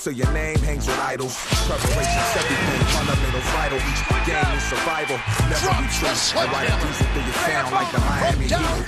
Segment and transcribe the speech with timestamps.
[0.00, 1.36] quarter till your name hangs with idols.
[1.66, 3.78] Preparation's everything, fundamentals vital.
[3.78, 5.18] Each game is survival.
[5.48, 6.08] Never be true.
[6.08, 6.10] I
[6.52, 8.52] ride a diesel through your sound like the Miami Heat.
[8.52, 8.86] And we'll in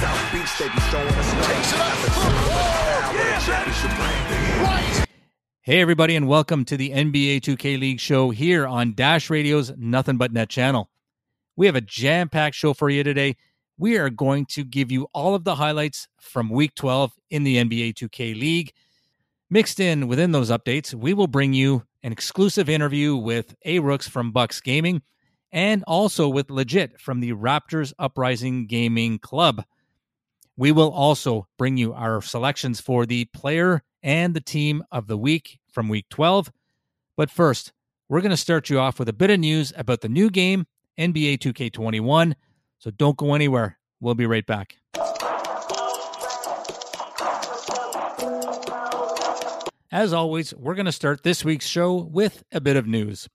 [0.00, 1.32] South Beach, they be showing us
[1.78, 1.98] love.
[5.62, 10.16] Hey, everybody, and welcome to the NBA 2K League show here on Dash Radio's Nothing
[10.16, 10.90] But Net channel.
[11.56, 13.36] We have a jam packed show for you today.
[13.78, 17.56] We are going to give you all of the highlights from week 12 in the
[17.56, 18.72] NBA 2K League.
[19.52, 24.08] Mixed in within those updates, we will bring you an exclusive interview with A Rooks
[24.08, 25.02] from Bucks Gaming
[25.52, 29.62] and also with Legit from the Raptors Uprising Gaming Club.
[30.56, 35.18] We will also bring you our selections for the player and the team of the
[35.18, 36.50] week from week 12.
[37.18, 37.74] But first,
[38.08, 40.66] we're going to start you off with a bit of news about the new game,
[40.98, 42.32] NBA 2K21.
[42.78, 43.78] So don't go anywhere.
[44.00, 44.78] We'll be right back.
[49.92, 53.28] As always, we're going to start this week's show with a bit of news.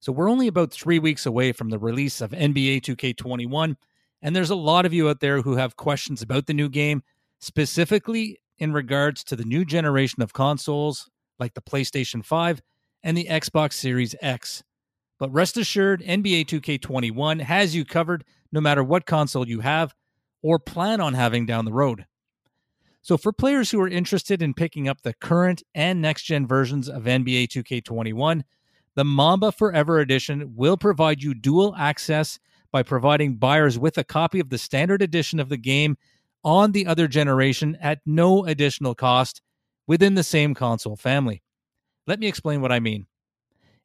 [0.00, 3.76] So, we're only about three weeks away from the release of NBA 2K21,
[4.20, 7.04] and there's a lot of you out there who have questions about the new game,
[7.38, 12.60] specifically in regards to the new generation of consoles like the PlayStation 5
[13.04, 14.64] and the Xbox Series X.
[15.20, 19.94] But rest assured, NBA 2K21 has you covered no matter what console you have
[20.42, 22.04] or plan on having down the road.
[23.08, 26.90] So, for players who are interested in picking up the current and next gen versions
[26.90, 28.42] of NBA 2K21,
[28.96, 32.38] the Mamba Forever Edition will provide you dual access
[32.70, 35.96] by providing buyers with a copy of the standard edition of the game
[36.44, 39.40] on the other generation at no additional cost
[39.86, 41.42] within the same console family.
[42.06, 43.06] Let me explain what I mean.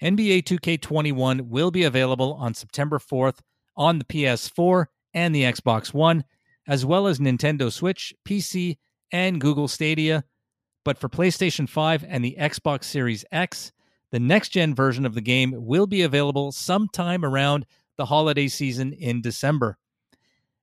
[0.02, 3.38] NBA 2K21 will be available on September 4th
[3.78, 6.26] on the PS4 and the Xbox One,
[6.68, 8.76] as well as Nintendo Switch, PC,
[9.14, 10.26] and Google Stadia.
[10.84, 13.72] But for PlayStation 5 and the Xbox Series X,
[14.12, 17.66] the next gen version of the game will be available sometime around
[17.96, 19.78] the holiday season in December.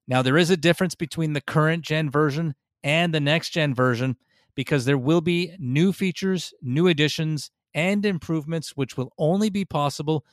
[0.06, 4.16] Now, there is a difference between the current gen version and the next gen version
[4.54, 10.24] because there will be new features, new additions, and improvements which will only be possible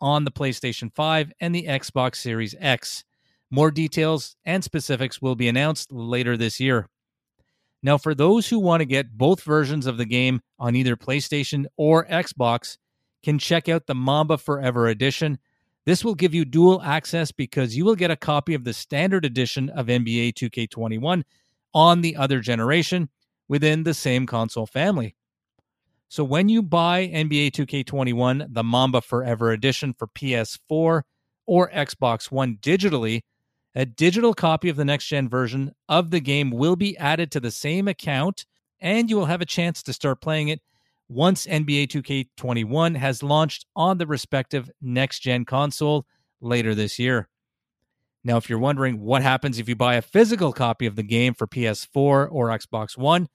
[0.00, 3.04] on the PlayStation 5 and the Xbox Series X.
[3.50, 6.88] More details and specifics will be announced later this year.
[7.82, 11.64] Now, for those who want to get both versions of the game on either PlayStation
[11.76, 12.76] or Xbox,
[13.22, 15.38] can check out the Mamba Forever Edition.
[15.86, 19.24] This will give you dual access because you will get a copy of the standard
[19.24, 21.22] edition of NBA 2K21
[21.72, 23.08] on the other generation
[23.48, 25.14] within the same console family.
[26.08, 31.02] So when you buy NBA 2K21, the Mamba Forever Edition for PS4
[31.46, 33.22] or Xbox One digitally,
[33.74, 37.40] a digital copy of the next gen version of the game will be added to
[37.40, 38.46] the same account,
[38.80, 40.60] and you will have a chance to start playing it
[41.08, 46.06] once NBA 2K21 has launched on the respective next gen console
[46.40, 47.28] later this year.
[48.22, 51.34] Now, if you're wondering what happens if you buy a physical copy of the game
[51.34, 53.28] for PS4 or Xbox One,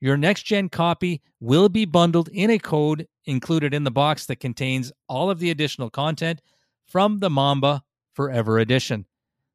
[0.00, 4.36] your next gen copy will be bundled in a code included in the box that
[4.36, 6.40] contains all of the additional content
[6.86, 9.06] from the Mamba Forever Edition.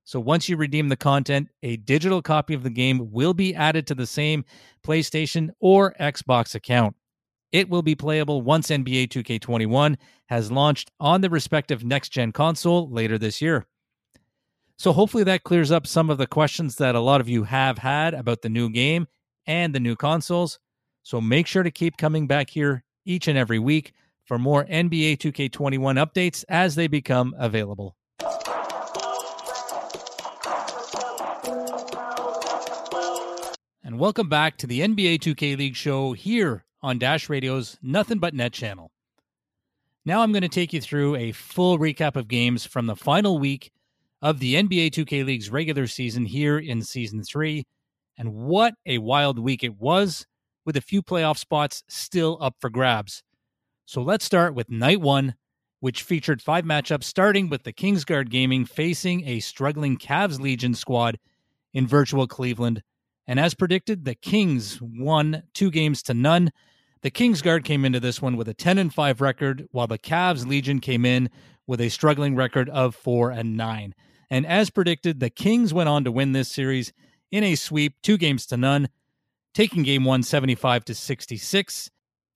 [0.05, 3.87] So once you redeem the content, a digital copy of the game will be added
[3.87, 4.43] to the same
[4.85, 6.95] PlayStation or Xbox account.
[7.53, 9.97] It will be playable once NBA 2K21
[10.27, 13.65] has launched on the respective next gen console later this year.
[14.77, 17.77] So hopefully that clears up some of the questions that a lot of you have
[17.77, 19.07] had about the new game
[19.45, 20.59] and the new consoles.
[21.03, 23.93] So make sure to keep coming back here each and every week
[24.25, 27.95] for more NBA 2K21 updates as they become available.
[33.94, 38.34] And welcome back to the NBA 2K League show here on Dash Radio's Nothing But
[38.34, 38.90] Net channel.
[40.04, 43.38] Now I'm going to take you through a full recap of games from the final
[43.38, 43.72] week
[44.19, 47.66] of the NBA 2K League's regular season here in season 3
[48.18, 50.25] and what a wild week it was,
[50.66, 53.22] with a few playoff spots still up for grabs.
[53.86, 55.36] So let's start with night one,
[55.81, 61.19] which featured five matchups, starting with the Kingsguard Gaming facing a struggling Cavs Legion squad
[61.75, 62.81] in virtual Cleveland.
[63.27, 66.51] And as predicted, the Kings won two games to none.
[67.01, 70.45] The Kingsguard came into this one with a 10 and 5 record, while the Cavs
[70.45, 71.29] Legion came in
[71.65, 73.95] with a struggling record of 4 and 9.
[74.29, 76.91] And as predicted, the Kings went on to win this series
[77.31, 78.89] in a sweep, two games to none,
[79.53, 81.89] taking game one 75 to 66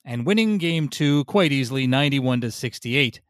[0.08, 3.22] and winning game two quite easily 91 to 68.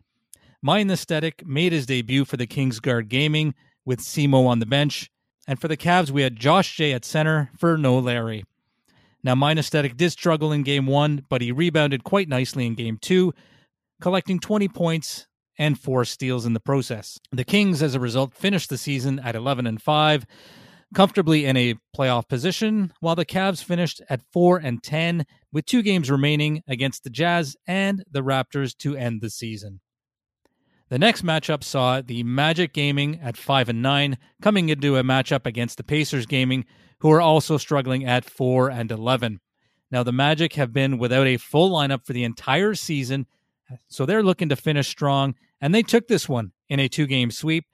[0.62, 5.10] Mind Aesthetic made his debut for the Kingsguard Gaming with Simo on the bench,
[5.48, 8.44] And for the Cavs, we had Josh Jay at center for no Larry.
[9.24, 13.34] Now, Minestetic did struggle in game one, but he rebounded quite nicely in game two,
[14.02, 15.28] collecting 20 points
[15.58, 17.20] and four steals in the process.
[17.32, 20.26] The Kings, as a result, finished the season at 11 and 5,
[20.94, 25.82] comfortably in a playoff position, while the Cavs finished at 4 and 10 with two
[25.82, 29.80] games remaining against the Jazz and the Raptors to end the season.
[30.90, 35.46] The next matchup saw the Magic Gaming at 5 and 9 coming into a matchup
[35.46, 36.64] against the Pacers Gaming
[37.00, 39.42] who are also struggling at 4 and 11.
[39.92, 43.28] Now the Magic have been without a full lineup for the entire season,
[43.90, 47.66] so they're looking to finish strong and they took this one in a two-game sweep.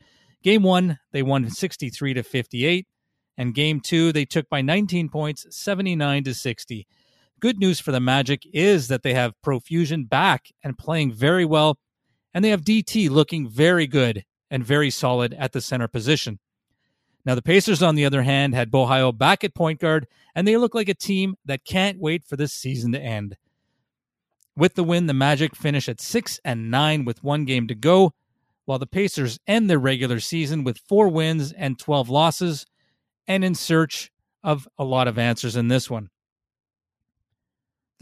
[0.42, 2.88] Game 1, they won 63 to 58,
[3.38, 6.88] and game 2 they took by 19 points, 79 to 60.
[7.40, 11.78] Good news for the Magic is that they have Profusion back and playing very well
[12.34, 16.40] and they have DT looking very good and very solid at the center position.
[17.26, 20.58] Now, the Pacers, on the other hand, had Bohio back at point guard, and they
[20.58, 23.38] look like a team that can't wait for this season to end.
[24.58, 28.14] With the win, the Magic finish at 6 and 9 with one game to go,
[28.66, 32.66] while the Pacers end their regular season with four wins and 12 losses,
[33.28, 34.12] and in search
[34.44, 36.10] of a lot of answers in this one.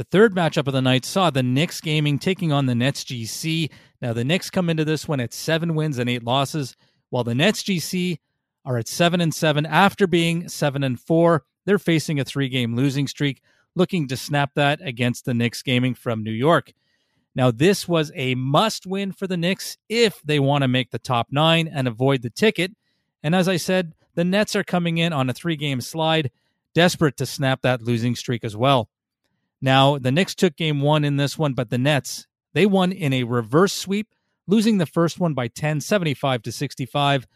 [0.01, 3.69] The third matchup of the night saw the Knicks gaming taking on the Nets GC.
[4.01, 6.75] Now, the Knicks come into this one at seven wins and eight losses,
[7.11, 8.17] while the Nets GC
[8.65, 11.43] are at seven and seven after being seven and four.
[11.65, 13.43] They're facing a three game losing streak,
[13.75, 16.73] looking to snap that against the Knicks gaming from New York.
[17.35, 20.97] Now, this was a must win for the Knicks if they want to make the
[20.97, 22.71] top nine and avoid the ticket.
[23.21, 26.31] And as I said, the Nets are coming in on a three game slide,
[26.73, 28.89] desperate to snap that losing streak as well.
[29.61, 33.13] Now, the Knicks took game one in this one, but the Nets, they won in
[33.13, 34.07] a reverse sweep,
[34.47, 37.27] losing the first one by 10, 75 to 65,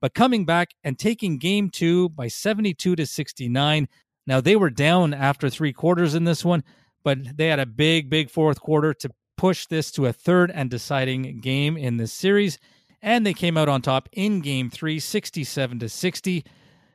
[0.00, 3.88] but coming back and taking game two by 72 to 69.
[4.26, 6.64] Now, they were down after three quarters in this one,
[7.04, 10.68] but they had a big, big fourth quarter to push this to a third and
[10.68, 12.58] deciding game in this series.
[13.00, 16.44] And they came out on top in game three, 67 to 60,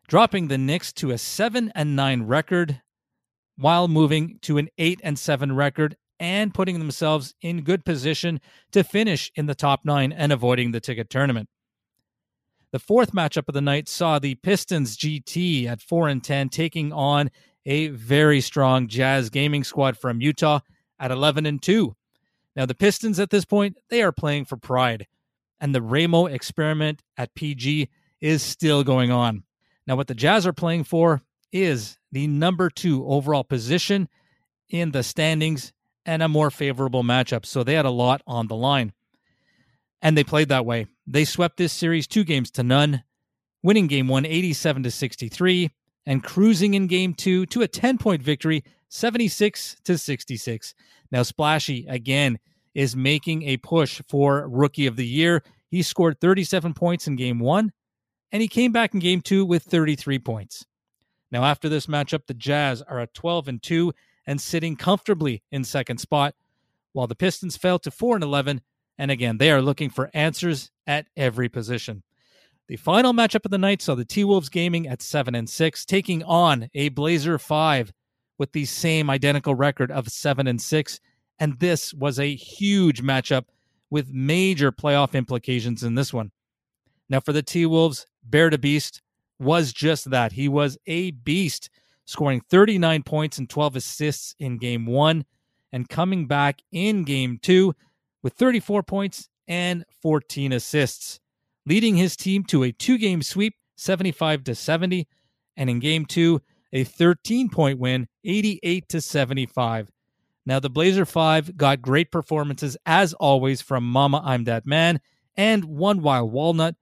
[0.07, 2.81] dropping the Knicks to a 7 and 9 record
[3.57, 8.39] while moving to an 8 and 7 record and putting themselves in good position
[8.71, 11.49] to finish in the top 9 and avoiding the ticket tournament.
[12.71, 16.91] The fourth matchup of the night saw the Pistons GT at 4 and 10 taking
[16.91, 17.31] on
[17.65, 20.59] a very strong Jazz gaming squad from Utah
[20.99, 21.95] at 11 and 2.
[22.55, 25.07] Now the Pistons at this point, they are playing for pride
[25.59, 27.89] and the Ramo experiment at PG
[28.21, 29.43] is still going on.
[29.87, 31.21] Now what the Jazz are playing for
[31.51, 34.07] is the number two overall position
[34.69, 35.73] in the standings
[36.05, 37.45] and a more favorable matchup.
[37.45, 38.93] So they had a lot on the line.
[40.01, 40.87] And they played that way.
[41.05, 43.03] They swept this series two games to none,
[43.61, 45.71] winning game one 87 to 63,
[46.05, 50.73] and cruising in game two to a 10 point victory 76 to 66.
[51.11, 52.39] Now, Splashy again
[52.73, 55.43] is making a push for rookie of the year.
[55.67, 57.73] He scored 37 points in game one,
[58.31, 60.65] and he came back in game two with 33 points.
[61.31, 63.93] Now, after this matchup, the Jazz are at 12 and 2
[64.27, 66.35] and sitting comfortably in second spot,
[66.93, 68.61] while the Pistons fell to 4 and 11.
[68.97, 72.03] And again, they are looking for answers at every position.
[72.67, 75.85] The final matchup of the night saw the T Wolves gaming at 7 and 6,
[75.85, 77.93] taking on a Blazer 5
[78.37, 80.99] with the same identical record of 7 and 6.
[81.39, 83.45] And this was a huge matchup
[83.89, 86.31] with major playoff implications in this one.
[87.07, 89.01] Now, for the T Wolves, Bear the Beast,
[89.39, 90.33] was just that.
[90.33, 91.69] He was a beast,
[92.05, 95.25] scoring 39 points and 12 assists in game one
[95.71, 97.73] and coming back in game two
[98.23, 101.19] with 34 points and 14 assists,
[101.65, 105.07] leading his team to a two game sweep, 75 to 70,
[105.57, 106.41] and in game two,
[106.73, 109.91] a 13 point win, 88 to 75.
[110.45, 114.99] Now, the Blazer 5 got great performances as always from Mama I'm That Man
[115.35, 116.75] and One Wild Walnut,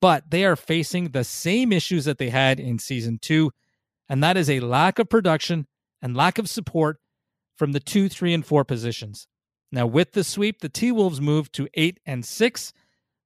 [0.00, 3.50] but they are facing the same issues that they had in season two,
[4.08, 5.66] and that is a lack of production
[6.00, 6.98] and lack of support
[7.56, 9.26] from the two, three, and four positions.
[9.70, 12.72] Now, with the sweep, the T Wolves move to eight and six,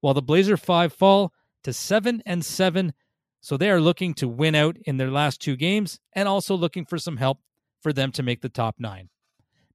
[0.00, 2.92] while the Blazer five fall to seven and seven.
[3.40, 6.84] So they are looking to win out in their last two games and also looking
[6.84, 7.38] for some help
[7.80, 9.08] for them to make the top nine.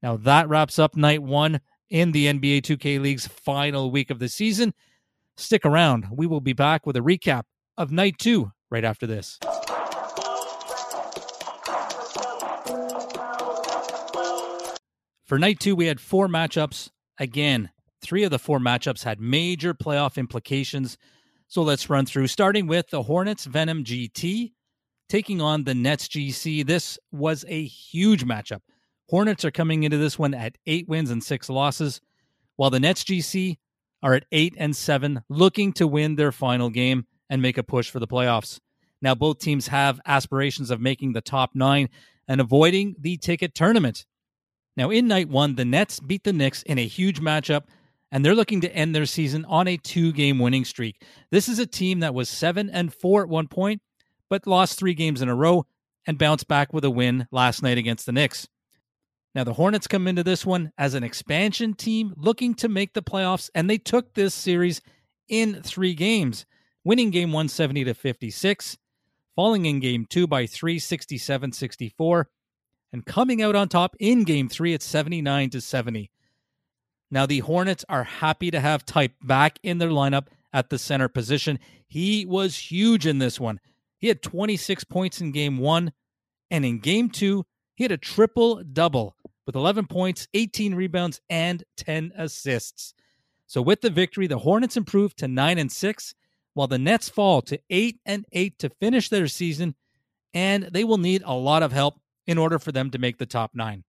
[0.02, 4.30] Now, that wraps up night one in the NBA 2K League's final week of the
[4.30, 4.74] season.
[5.38, 6.08] Stick around.
[6.12, 7.44] We will be back with a recap
[7.78, 9.40] of night two right after this.
[15.24, 16.90] For night two, we had four matchups.
[17.20, 17.70] Again,
[18.02, 20.98] three of the four matchups had major playoff implications.
[21.48, 24.54] So let's run through, starting with the Hornets Venom GT
[25.10, 26.66] taking on the Nets GC.
[26.66, 28.62] This was a huge matchup.
[29.10, 32.02] Hornets are coming into this one at eight wins and six losses,
[32.56, 33.58] while the Nets GC
[34.02, 37.90] are at eight and seven, looking to win their final game and make a push
[37.90, 38.60] for the playoffs.
[39.02, 41.90] Now, both teams have aspirations of making the top nine
[42.28, 44.06] and avoiding the ticket tournament.
[44.76, 47.64] Now, in night one, the Nets beat the Knicks in a huge matchup,
[48.12, 51.04] and they're looking to end their season on a two game winning streak.
[51.32, 53.82] This is a team that was seven and four at one point,
[54.30, 55.66] but lost three games in a row
[56.06, 58.48] and bounced back with a win last night against the Knicks.
[59.36, 63.04] Now, the Hornets come into this one as an expansion team looking to make the
[63.04, 64.82] playoffs, and they took this series
[65.28, 66.46] in three games,
[66.84, 68.78] winning game 170 to 56,
[69.36, 72.30] falling in game two by 367 64,
[72.92, 76.10] and coming out on top in game three at 79 to 70.
[77.12, 81.08] Now, the Hornets are happy to have Type back in their lineup at the center
[81.08, 81.60] position.
[81.88, 83.60] He was huge in this one.
[83.98, 85.94] He had 26 points in game one,
[86.52, 89.16] and in game two, he had a triple double
[89.48, 92.94] with 11 points, 18 rebounds, and 10 assists.
[93.48, 96.14] So with the victory, the Hornets improved to 9 and 6,
[96.54, 99.74] while the Nets fall to 8 and 8 to finish their season,
[100.34, 103.26] and they will need a lot of help in order for them to make the
[103.26, 103.86] top 9.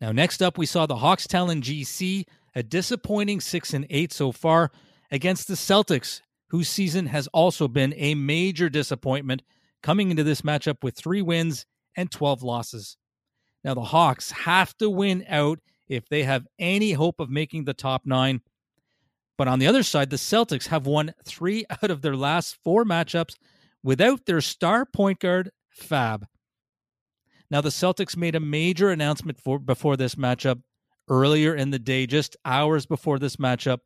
[0.00, 4.32] Now next up we saw the Hawks Talon GC, a disappointing 6 and 8 so
[4.32, 4.72] far
[5.12, 9.42] against the Celtics, whose season has also been a major disappointment,
[9.80, 11.66] coming into this matchup with 3 wins
[11.96, 12.96] and 12 losses.
[13.64, 17.74] Now, the Hawks have to win out if they have any hope of making the
[17.74, 18.40] top nine.
[19.36, 22.84] But on the other side, the Celtics have won three out of their last four
[22.84, 23.36] matchups
[23.82, 26.26] without their star point guard, Fab.
[27.50, 30.62] Now, the Celtics made a major announcement for, before this matchup
[31.08, 33.78] earlier in the day, just hours before this matchup.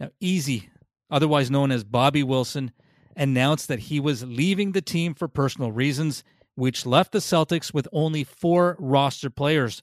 [0.00, 0.70] Now, Easy,
[1.10, 2.72] otherwise known as Bobby Wilson,
[3.14, 6.24] announced that he was leaving the team for personal reasons
[6.56, 9.82] which left the Celtics with only four roster players.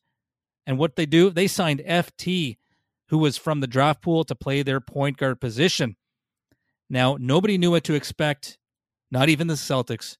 [0.66, 2.58] And what they do, they signed FT,
[3.08, 5.96] who was from the draft pool to play their point guard position.
[6.90, 8.58] Now, nobody knew what to expect,
[9.12, 10.18] not even the Celtics.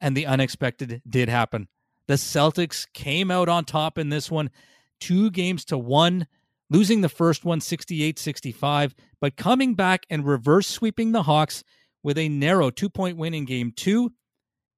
[0.00, 1.68] And the unexpected did happen.
[2.08, 4.50] The Celtics came out on top in this one,
[5.00, 6.26] two games to one,
[6.70, 11.64] losing the first one 68 65, but coming back and reverse sweeping the Hawks
[12.02, 14.12] with a narrow two point win in game two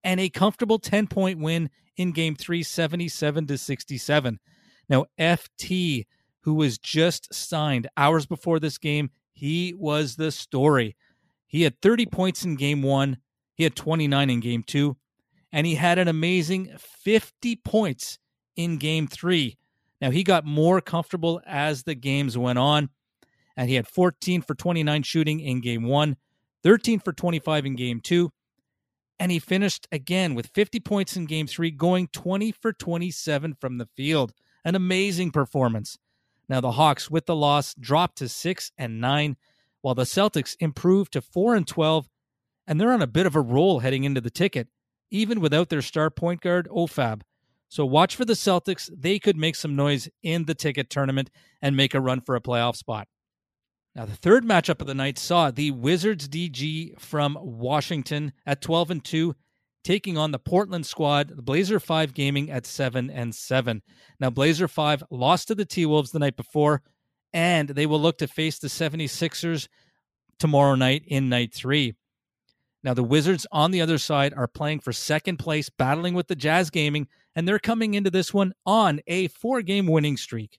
[0.09, 4.41] and a comfortable 10 point win in game three, 77 to 67.
[4.88, 6.07] Now, FT,
[6.41, 10.97] who was just signed hours before this game, he was the story.
[11.47, 13.19] He had 30 points in game one,
[13.55, 14.97] he had 29 in game two,
[15.53, 18.19] and he had an amazing 50 points
[18.57, 19.59] in game three.
[20.00, 22.88] Now, he got more comfortable as the games went on,
[23.59, 26.17] and he had 14 for 29 shooting in game one,
[26.62, 28.33] 13 for 25 in game two,
[29.19, 33.79] and he finished again with 50 points in game three, going 20 for 27 from
[33.79, 34.33] the field.
[34.65, 35.99] An amazing performance.
[36.49, 39.37] Now the Hawks, with the loss, dropped to six and nine,
[39.81, 42.09] while the Celtics improved to four and 12,
[42.67, 44.69] and they're on a bit of a roll heading into the ticket,
[45.11, 47.23] even without their star point guard, OFAB.
[47.69, 48.91] So watch for the Celtics.
[48.95, 52.41] They could make some noise in the ticket tournament and make a run for a
[52.41, 53.09] playoff spot.
[53.95, 58.90] Now, the third matchup of the night saw the Wizards DG from Washington at 12
[58.90, 59.35] and 2
[59.85, 63.83] taking on the Portland squad, the Blazer 5 Gaming at 7 and 7.
[64.21, 66.83] Now, Blazer 5 lost to the T Wolves the night before,
[67.33, 69.68] and they will look to face the 76ers
[70.38, 71.95] tomorrow night in night 3.
[72.85, 76.37] Now, the Wizards on the other side are playing for second place, battling with the
[76.37, 80.59] Jazz Gaming, and they're coming into this one on a four game winning streak.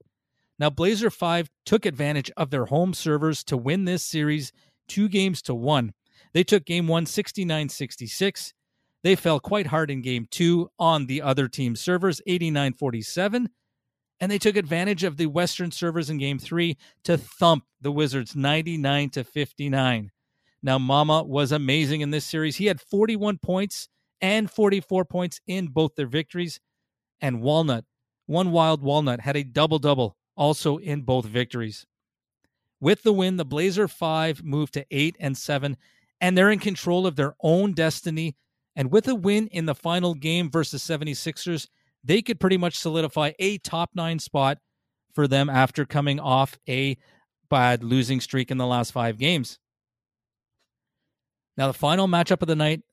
[0.60, 4.51] Now, Blazer 5 took advantage of their home servers to win this series
[4.89, 5.94] two games to one.
[6.34, 8.54] They took game one 69 66.
[9.01, 13.50] They fell quite hard in game two on the other team's servers 89 47.
[14.20, 18.36] And they took advantage of the Western servers in game three to thump the Wizards
[18.36, 20.12] 99 to 59.
[20.62, 22.58] Now, Mama was amazing in this series.
[22.58, 23.88] He had 41 points
[24.20, 26.60] and 44 points in both their victories.
[27.22, 27.86] And Walnut,
[28.25, 31.86] one wild Walnut, had a double double also in both victories.
[32.79, 35.77] With the win, the Blazer 5 moved to 8 and 7
[36.22, 38.36] and they're in control of their own destiny
[38.75, 41.67] and with a win in the final game versus 76ers,
[42.03, 44.58] they could pretty much solidify a top 9 spot
[45.13, 46.98] for them after coming off a
[47.50, 49.60] bad losing streak in the last 5 games.
[51.58, 52.84] Now the final matchup of the night,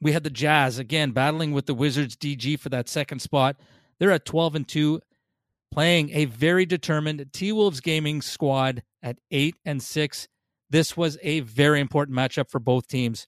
[0.00, 3.56] we had the Jazz again battling with the Wizards DG for that second spot.
[3.98, 5.00] They're at 12 and 2
[5.72, 10.28] playing a very determined T Wolves gaming squad at 8 and 6.
[10.70, 13.26] This was a very important matchup for both teams.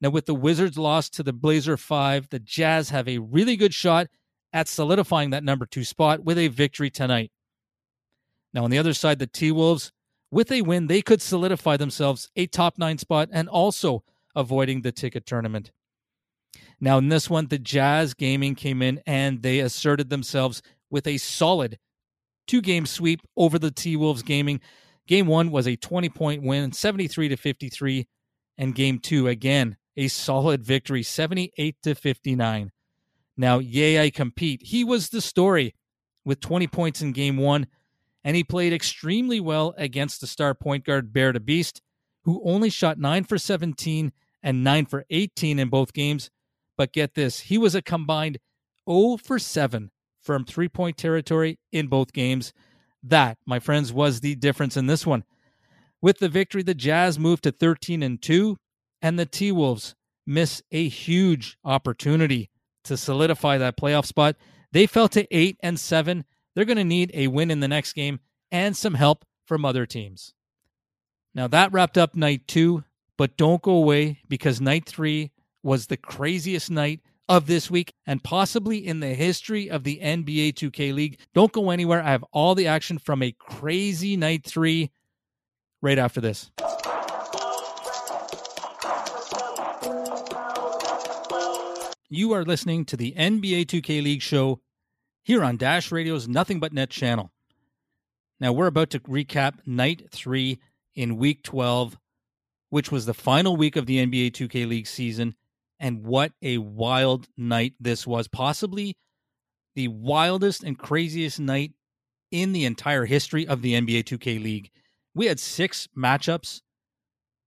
[0.00, 3.74] Now, with the Wizards loss to the Blazer 5, the Jazz have a really good
[3.74, 4.08] shot
[4.52, 7.30] at solidifying that number two spot with a victory tonight.
[8.52, 9.92] Now, on the other side, the T Wolves,
[10.30, 14.02] with a win, they could solidify themselves a top nine spot and also
[14.34, 15.70] avoiding the ticket tournament.
[16.80, 21.18] Now, in this one, the Jazz Gaming came in and they asserted themselves with a
[21.18, 21.78] solid
[22.46, 24.60] two game sweep over the T Wolves Gaming.
[25.06, 28.08] Game one was a 20 point win, 73 to 53.
[28.58, 32.72] And game two, again, a solid victory, 78 to 59.
[33.36, 34.62] Now, yay, I compete.
[34.62, 35.74] He was the story
[36.24, 37.66] with 20 points in game one,
[38.22, 41.80] and he played extremely well against the star point guard Bear the Beast,
[42.24, 46.30] who only shot 9 for 17 and 9 for 18 in both games.
[46.76, 48.38] But get this, he was a combined
[48.88, 52.52] 0 for 7 from three point territory in both games.
[53.02, 55.24] That, my friends, was the difference in this one.
[56.02, 58.56] With the victory, the Jazz moved to 13 and 2,
[59.02, 59.94] and the T Wolves
[60.26, 62.50] miss a huge opportunity
[62.84, 64.36] to solidify that playoff spot.
[64.72, 66.24] They fell to 8 and 7.
[66.54, 69.86] They're going to need a win in the next game and some help from other
[69.86, 70.34] teams.
[71.34, 72.84] Now that wrapped up night 2,
[73.16, 75.30] but don't go away because night 3
[75.62, 77.00] was the craziest night
[77.30, 81.20] of this week and possibly in the history of the NBA 2K League.
[81.32, 82.02] Don't go anywhere.
[82.02, 84.90] I have all the action from a crazy night 3
[85.80, 86.50] right after this.
[92.08, 94.60] You are listening to the NBA 2K League show
[95.22, 97.30] here on Dash Radio's Nothing But Net channel.
[98.40, 100.58] Now, we're about to recap night three
[100.96, 101.96] in week 12,
[102.70, 105.36] which was the final week of the NBA 2K League season.
[105.80, 108.28] And what a wild night this was.
[108.28, 108.96] Possibly
[109.74, 111.72] the wildest and craziest night
[112.30, 114.70] in the entire history of the NBA 2K League.
[115.14, 116.60] We had six matchups,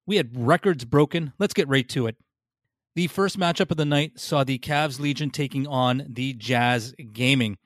[0.06, 1.34] we had records broken.
[1.40, 2.18] Let's get right to it.
[2.96, 7.58] The first matchup of the night saw the Cavs Legion taking on the Jazz Gaming.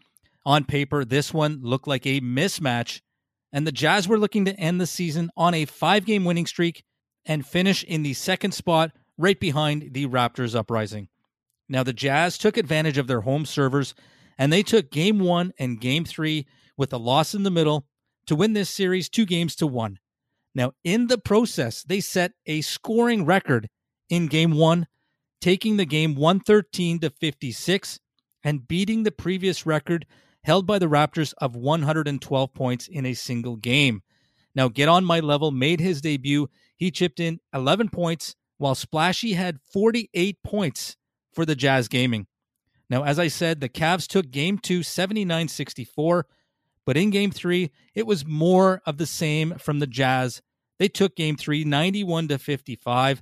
[0.46, 3.02] On paper, this one looked like a mismatch,
[3.52, 6.84] and the Jazz were looking to end the season on a five game winning streak
[7.26, 11.10] and finish in the second spot right behind the Raptors uprising.
[11.70, 13.94] Now, the Jazz took advantage of their home servers
[14.38, 17.88] and they took game one and game three with a loss in the middle
[18.28, 20.00] to win this series two games to one.
[20.54, 23.70] Now, in the process, they set a scoring record
[24.10, 24.88] in game one
[25.42, 28.00] taking the game 113 to 56
[28.44, 30.06] and beating the previous record
[30.44, 34.02] held by the Raptors of 112 points in a single game.
[34.56, 36.50] Now, Get On My Level made his debut.
[36.78, 40.98] He chipped in 11 points, while Splashy had 48 points
[41.32, 42.28] for the Jazz Gaming.
[42.90, 46.26] Now, as I said, the Cavs took game two 79 64,
[46.86, 50.42] but in game three, it was more of the same from the Jazz.
[50.80, 53.22] They took game three 91 to 55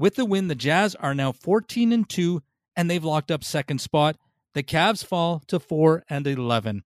[0.00, 2.42] with the win, the Jazz are now 14 and 2
[2.74, 4.16] and they've locked up second spot.
[4.54, 6.84] The Cavs fall to 4 and 11.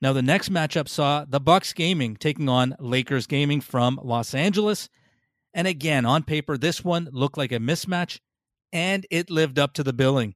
[0.00, 4.88] Now the next matchup saw the Bucks Gaming taking on Lakers Gaming from Los Angeles.
[5.54, 8.18] And again, on paper this one looked like a mismatch
[8.72, 10.34] and it lived up to the billing.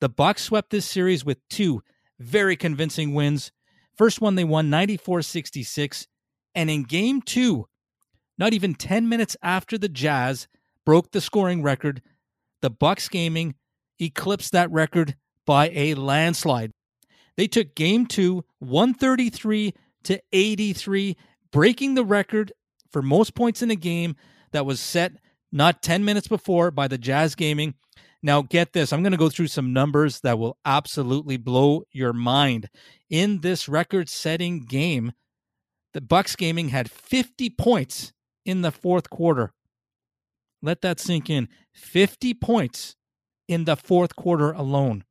[0.00, 1.82] The Bucks swept this series with two
[2.18, 3.50] very convincing wins.
[3.96, 6.06] First one they won 94-66
[6.54, 7.66] and in game 2
[8.40, 10.48] not even 10 minutes after the Jazz
[10.86, 12.00] broke the scoring record,
[12.62, 13.54] the Bucks Gaming
[14.00, 16.72] eclipsed that record by a landslide.
[17.36, 21.16] They took game 2 133 to 83,
[21.52, 22.52] breaking the record
[22.90, 24.16] for most points in a game
[24.52, 25.12] that was set
[25.52, 27.74] not 10 minutes before by the Jazz Gaming.
[28.22, 28.92] Now, get this.
[28.92, 32.68] I'm going to go through some numbers that will absolutely blow your mind.
[33.08, 35.12] In this record setting game,
[35.94, 38.12] the Bucks Gaming had 50 points
[38.44, 39.52] in the fourth quarter.
[40.62, 41.48] Let that sink in.
[41.72, 42.96] 50 points
[43.48, 45.04] in the fourth quarter alone.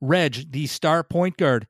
[0.00, 1.66] Reg, the star point guard,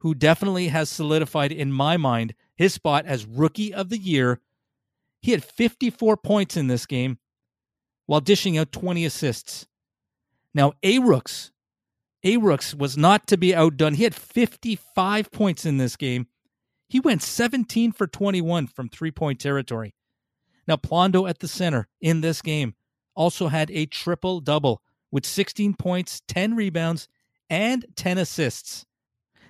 [0.00, 4.40] who definitely has solidified in my mind his spot as rookie of the year,
[5.20, 7.18] he had 54 points in this game
[8.06, 9.66] while dishing out 20 assists.
[10.54, 11.50] Now, A Rooks,
[12.24, 13.94] A Rooks was not to be outdone.
[13.94, 16.26] He had 55 points in this game.
[16.88, 19.94] He went 17 for 21 from three point territory.
[20.68, 22.74] Now, Plondo at the center in this game
[23.14, 27.08] also had a triple double with 16 points, 10 rebounds,
[27.48, 28.84] and 10 assists.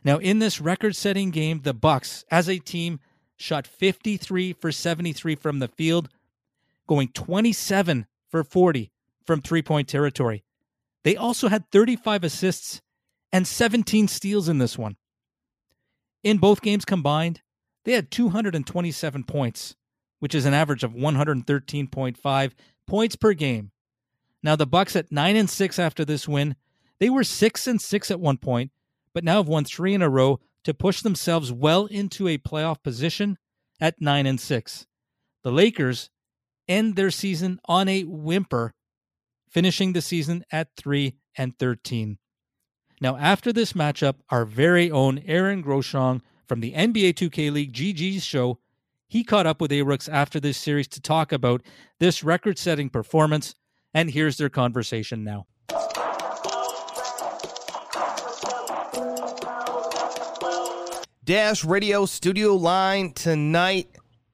[0.04, 3.00] Now, in this record setting game, the Bucks, as a team,
[3.36, 6.08] shot 53 for 73 from the field,
[6.86, 8.90] going 27 for 40
[9.24, 10.44] from three point territory.
[11.04, 12.80] They also had 35 assists
[13.32, 14.96] and 17 steals in this one.
[16.22, 17.42] In both games combined,
[17.84, 19.76] they had 227 points
[20.18, 22.52] which is an average of 113.5
[22.86, 23.70] points per game.
[24.42, 26.56] Now the Bucks at 9 and 6 after this win.
[26.98, 28.70] They were 6 and 6 at one point,
[29.12, 32.82] but now have won 3 in a row to push themselves well into a playoff
[32.82, 33.38] position
[33.80, 34.86] at 9 and 6.
[35.44, 36.10] The Lakers
[36.66, 38.74] end their season on a whimper,
[39.48, 42.18] finishing the season at 3 and 13.
[43.00, 48.24] Now, after this matchup, our very own Aaron Groshong from the NBA 2K League GG's
[48.24, 48.58] show,
[49.06, 51.62] he caught up with A-Rooks after this series to talk about
[52.00, 53.54] this record-setting performance,
[53.94, 55.46] and here's their conversation now.
[61.26, 63.88] Dash Radio Studio Line tonight,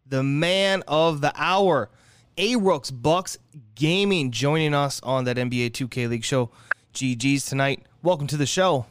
[0.07, 1.88] the man of the hour,
[2.37, 3.38] A-Rooks Bucks
[3.74, 6.50] Gaming, joining us on that NBA 2K League show.
[6.92, 7.87] GG's tonight.
[8.02, 8.85] Welcome to the show.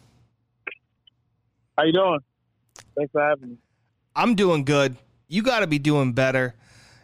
[1.78, 2.18] How you doing?
[2.98, 3.58] Thanks for having me.
[4.16, 4.96] I'm doing good.
[5.28, 6.56] You got to be doing better.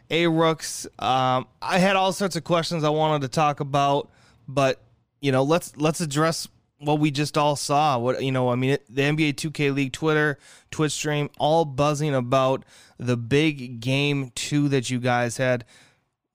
[0.09, 4.09] A Rooks, um, I had all sorts of questions I wanted to talk about,
[4.47, 4.81] but
[5.21, 6.47] you know, let's let's address
[6.79, 7.97] what we just all saw.
[7.97, 10.37] What you know, I mean, the NBA 2K League Twitter,
[10.71, 12.63] Twitch stream, all buzzing about
[12.97, 15.65] the big game two that you guys had.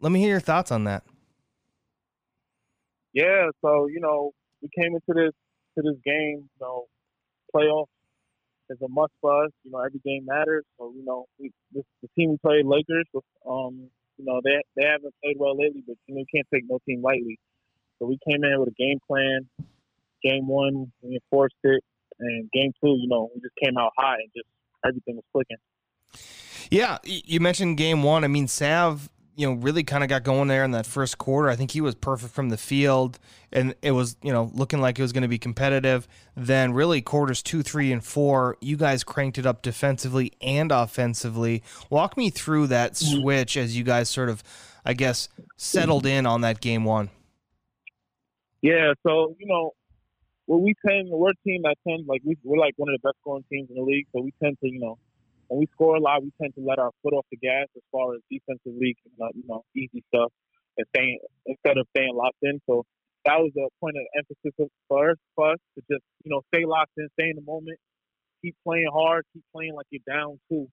[0.00, 1.04] Let me hear your thoughts on that.
[3.12, 5.32] Yeah, so you know, we came into this
[5.76, 6.86] to this game, you know,
[7.54, 7.86] playoff
[8.70, 9.50] is a must for us.
[9.64, 10.64] You know, every game matters.
[10.78, 13.06] So you know, we, this, the team we played, Lakers,
[13.48, 16.64] um, you know, they they haven't played well lately, but you know, you can't take
[16.68, 17.38] no team lightly.
[17.98, 19.48] So we came in with a game plan.
[20.22, 21.82] Game one, we enforced it,
[22.18, 24.48] and game two, you know, we just came out high and just
[24.86, 25.56] everything was clicking.
[26.70, 28.24] Yeah, you mentioned game one.
[28.24, 31.48] I mean, Sav you know, really kind of got going there in that first quarter.
[31.48, 33.18] I think he was perfect from the field,
[33.50, 36.06] and it was, you know, looking like it was going to be competitive.
[36.36, 41.62] Then, really, quarters two, three, and four, you guys cranked it up defensively and offensively.
[41.88, 43.20] Walk me through that mm-hmm.
[43.20, 44.42] switch as you guys sort of,
[44.84, 47.10] I guess, settled in on that game one.
[48.60, 49.72] Yeah, so you know,
[50.46, 53.06] well, we tend we're a team that tends like we, we're like one of the
[53.06, 54.98] best scoring teams in the league, so we tend to you know
[55.48, 57.82] when we score a lot, we tend to let our foot off the gas as
[57.92, 60.32] far as defensively, uh, you know, easy stuff,
[60.78, 62.58] and staying instead of staying locked in.
[62.66, 62.84] So
[63.26, 66.64] that was a point of emphasis for us, for us to just you know stay
[66.64, 67.78] locked in, stay in the moment,
[68.42, 70.66] keep playing hard, keep playing like you're down two,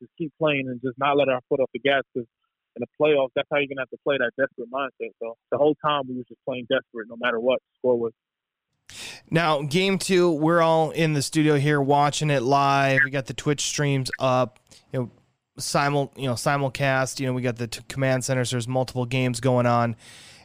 [0.00, 2.28] just keep playing and just not let our foot off the gas because
[2.76, 5.16] in the playoffs, that's how you're gonna have to play that desperate mindset.
[5.18, 8.12] So the whole time we was just playing desperate, no matter what the score was.
[9.30, 13.00] Now, game two, we're all in the studio here watching it live.
[13.04, 14.60] We got the Twitch streams up,
[14.92, 15.10] you know,
[15.58, 17.18] simul, you know, simulcast.
[17.18, 18.50] You know, we got the t- command centers.
[18.52, 19.96] There's multiple games going on,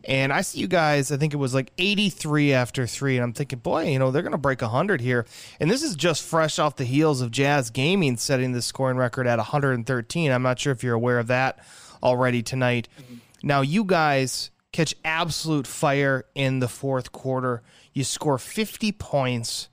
[0.03, 1.11] and I see you guys.
[1.11, 4.23] I think it was like 83 after three, and I'm thinking, boy, you know, they're
[4.23, 5.27] gonna break 100 here.
[5.59, 9.27] And this is just fresh off the heels of Jazz Gaming setting the scoring record
[9.27, 10.31] at 113.
[10.31, 11.59] I'm not sure if you're aware of that
[12.01, 12.87] already tonight.
[12.99, 13.15] Mm-hmm.
[13.43, 17.61] Now, you guys catch absolute fire in the fourth quarter.
[17.93, 19.69] You score 50 points.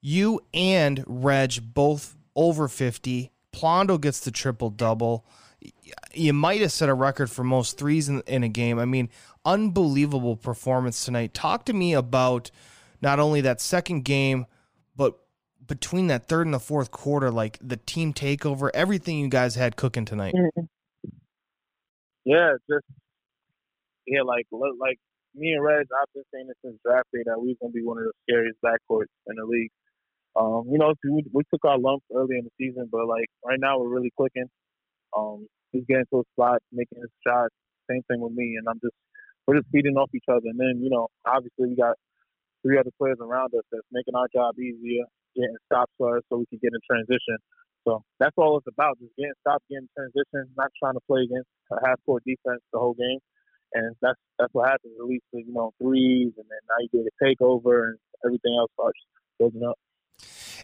[0.00, 3.30] You and Reg both over 50.
[3.52, 5.24] Plondo gets the triple double.
[6.12, 8.78] You might have set a record for most threes in, in a game.
[8.78, 9.10] I mean,
[9.44, 11.34] unbelievable performance tonight.
[11.34, 12.50] Talk to me about
[13.00, 14.46] not only that second game,
[14.96, 15.18] but
[15.66, 19.76] between that third and the fourth quarter, like the team takeover, everything you guys had
[19.76, 20.34] cooking tonight.
[20.34, 20.64] Mm-hmm.
[22.24, 22.86] Yeah, just
[24.06, 24.98] yeah, like like
[25.34, 27.84] me and Reg, I've been saying this since draft day that we are gonna be
[27.84, 29.72] one of the scariest backcourts in the league.
[30.36, 33.60] Um, you know, we, we took our lumps early in the season, but like right
[33.60, 34.48] now we're really clicking.
[35.16, 37.54] Um, he's getting to a spot, making his shots.
[37.90, 38.96] Same thing with me, and I'm just
[39.46, 40.44] we're just feeding off each other.
[40.44, 41.96] And then you know, obviously we got
[42.62, 46.38] three other players around us that's making our job easier, getting stops for us so
[46.38, 47.36] we can get in transition.
[47.82, 51.50] So that's all it's about, just getting stops, getting transition, not trying to play against
[51.72, 53.18] a half court defense the whole game
[53.74, 54.94] and that's that's what happens.
[54.98, 58.70] At least you know threes, and then now you get a takeover, and everything else
[58.74, 58.98] starts
[59.38, 59.78] building up.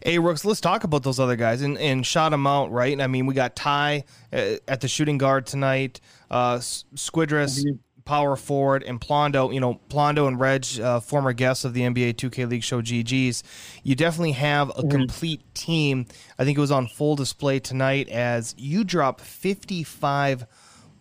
[0.03, 2.99] Hey, Rooks, let's talk about those other guys and, and shot them out, right?
[2.99, 5.99] I mean, we got Ty uh, at the shooting guard tonight,
[6.31, 7.75] uh, Squidris, mm-hmm.
[8.05, 9.53] power forward, and Plondo.
[9.53, 13.43] You know, Plondo and Reg, uh, former guests of the NBA 2K League show GGs.
[13.83, 14.89] You definitely have a mm-hmm.
[14.89, 16.05] complete team.
[16.37, 20.45] I think it was on full display tonight as you drop 55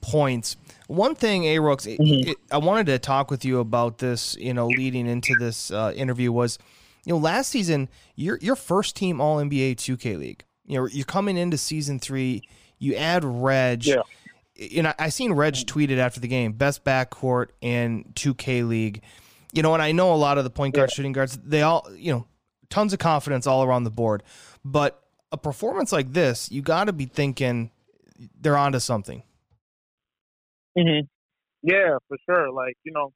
[0.01, 0.57] points.
[0.89, 2.33] One thing, A Rooks, mm-hmm.
[2.51, 4.37] I wanted to talk with you about this.
[4.41, 6.59] You know, leading into this uh, interview was,
[7.05, 10.45] you know, last season your your first team All NBA 2K League.
[10.65, 12.43] You know, you're coming into season three.
[12.79, 13.85] You add Reg.
[13.85, 14.03] Yeah.
[14.55, 19.03] You know, I seen Reg tweeted after the game, best backcourt in 2K League.
[19.53, 20.95] You know, and I know a lot of the point guard, yeah.
[20.95, 22.27] shooting guards, they all, you know,
[22.71, 24.23] tons of confidence all around the board.
[24.65, 27.71] But a performance like this, you got to be thinking
[28.41, 29.23] they're onto something.
[30.79, 31.01] Hmm
[31.63, 32.53] Yeah, for sure.
[32.53, 33.13] Like you know,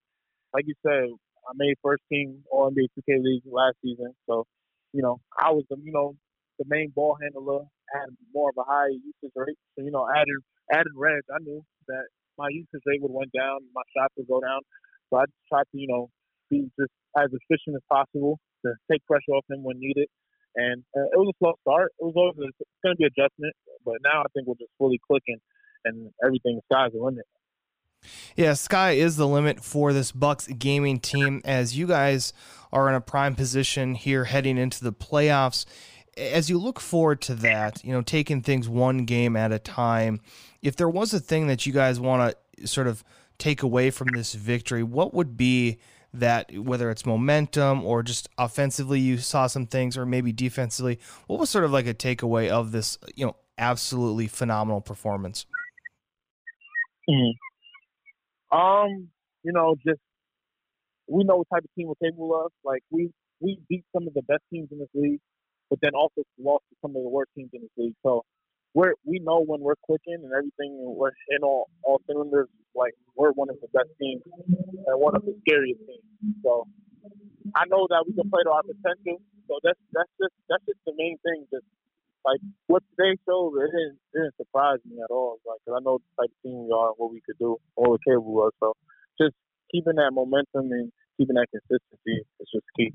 [0.55, 1.07] like you said,
[1.49, 4.47] I made first team All NBA 2K League last season, so
[4.93, 6.15] you know I was the you know
[6.59, 7.61] the main ball handler,
[7.95, 9.59] had more of a high usage rate.
[9.79, 10.39] So you know, added
[10.73, 12.07] added Reg, I knew that
[12.39, 14.61] my usage rate would went down, my shots would go down.
[15.11, 16.11] So I just tried to you know
[16.51, 20.09] be just as efficient as possible to take pressure off him when needed.
[20.57, 21.93] And uh, it was a slow start.
[22.01, 25.39] It was always going to be adjustment, but now I think we're just fully clicking,
[25.85, 27.25] and everything sky's the limit.
[28.37, 32.33] Yeah, sky is the limit for this Bucks gaming team as you guys
[32.73, 35.67] are in a prime position here heading into the playoffs.
[36.17, 40.21] As you look forward to that, you know, taking things one game at a time,
[40.63, 43.05] if there was a thing that you guys want to sort of
[43.39, 45.79] take away from this victory, what would be
[46.15, 51.41] that whether it's momentum or just offensively you saw some things or maybe defensively, what
[51.41, 55.47] was sort of like a takeaway of this, you know, absolutely phenomenal performance?
[57.09, 57.52] Mm-hmm.
[58.53, 59.09] Um,
[59.43, 60.01] you know, just
[61.09, 62.53] we know what type of team we're capable of.
[62.65, 63.11] Like we
[63.41, 65.21] we beat some of the best teams in this league,
[65.71, 67.97] but then also lost to some of the worst teams in this league.
[68.03, 68.23] So
[68.75, 72.49] we're we know when we're clicking and everything, and we're in all all cylinders.
[72.75, 74.23] Like we're one of the best teams
[74.87, 76.37] and one of the scariest teams.
[76.43, 76.67] So
[77.55, 79.21] I know that we can play to our potential.
[79.49, 81.47] So that's that's just that's just the main thing.
[81.53, 81.67] Just
[82.25, 85.39] like what today showed, it didn't, it didn't surprise me at all.
[85.47, 87.91] Like, cause I know the type of team we are, what we could do, what
[87.91, 88.53] we're capable of.
[88.61, 88.75] So,
[89.21, 89.35] just
[89.71, 92.93] keeping that momentum and keeping that consistency is just key.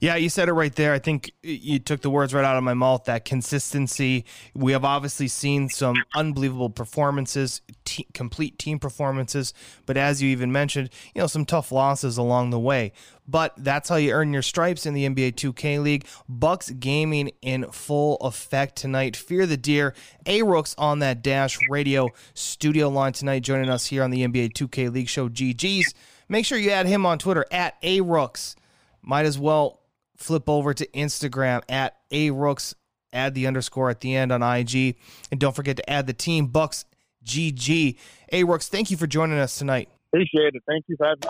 [0.00, 0.92] Yeah, you said it right there.
[0.92, 3.04] I think you took the words right out of my mouth.
[3.04, 4.24] That consistency.
[4.54, 9.54] We have obviously seen some unbelievable performances, te- complete team performances,
[9.86, 12.92] but as you even mentioned, you know, some tough losses along the way.
[13.26, 16.06] But that's how you earn your stripes in the NBA 2K League.
[16.28, 19.16] Bucks gaming in full effect tonight.
[19.16, 19.94] Fear the Deer.
[20.26, 24.52] A Rooks on that Dash Radio studio line tonight, joining us here on the NBA
[24.52, 25.28] 2K League show.
[25.28, 25.94] GG's.
[26.28, 28.56] Make sure you add him on Twitter at A Rooks
[29.04, 29.80] might as well
[30.16, 32.74] flip over to Instagram at a rooks.
[33.12, 34.96] Add the underscore at the end on IG,
[35.30, 36.84] and don't forget to add the team Bucks
[37.24, 37.96] GG.
[38.32, 39.88] A Rooks, thank you for joining us tonight.
[40.12, 40.62] Appreciate it.
[40.66, 41.28] Thank you for having me.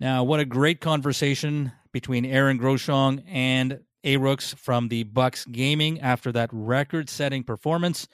[0.00, 6.00] Now, what a great conversation between Aaron Groshong and A Rooks from the Bucks Gaming
[6.00, 8.08] after that record-setting performance.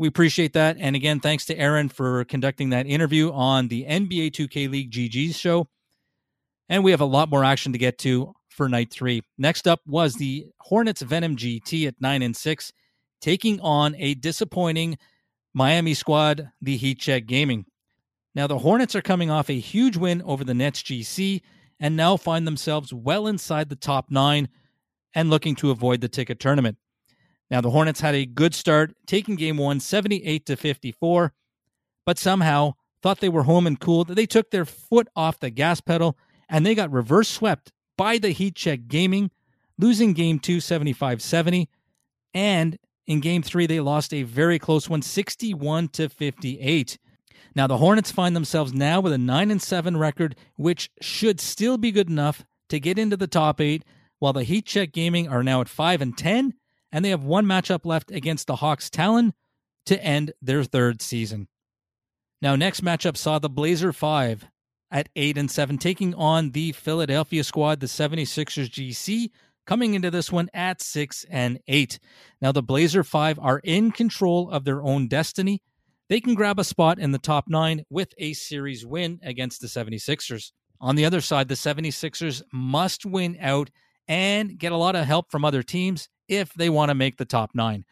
[0.00, 0.78] We appreciate that.
[0.80, 5.36] And again, thanks to Aaron for conducting that interview on the NBA 2K League GG's
[5.36, 5.68] show.
[6.70, 9.20] And we have a lot more action to get to for night three.
[9.36, 12.72] Next up was the Hornets Venom GT at 9 and 6,
[13.20, 14.96] taking on a disappointing
[15.52, 17.66] Miami squad, the Heat Check Gaming.
[18.34, 21.42] Now, the Hornets are coming off a huge win over the Nets GC
[21.78, 24.48] and now find themselves well inside the top nine
[25.14, 26.78] and looking to avoid the ticket tournament.
[27.50, 31.32] Now, the Hornets had a good start, taking game one 78 to 54,
[32.06, 34.04] but somehow thought they were home and cool.
[34.04, 36.16] They took their foot off the gas pedal
[36.48, 39.30] and they got reverse swept by the Heat Check Gaming,
[39.78, 41.68] losing game two 75 70.
[42.34, 46.98] And in game three, they lost a very close one 61 to 58.
[47.56, 51.78] Now, the Hornets find themselves now with a 9 and 7 record, which should still
[51.78, 53.84] be good enough to get into the top eight,
[54.20, 56.54] while the Heat Check Gaming are now at 5 and 10
[56.92, 59.32] and they have one matchup left against the Hawks Talon
[59.86, 61.48] to end their third season.
[62.42, 64.46] Now, next matchup saw the Blazer 5
[64.90, 69.30] at 8 and 7 taking on the Philadelphia squad, the 76ers GC,
[69.66, 71.98] coming into this one at 6 and 8.
[72.40, 75.62] Now, the Blazer 5 are in control of their own destiny.
[76.08, 79.68] They can grab a spot in the top 9 with a series win against the
[79.68, 80.52] 76ers.
[80.80, 83.70] On the other side, the 76ers must win out
[84.08, 87.24] and get a lot of help from other teams if they want to make the
[87.26, 87.84] top nine.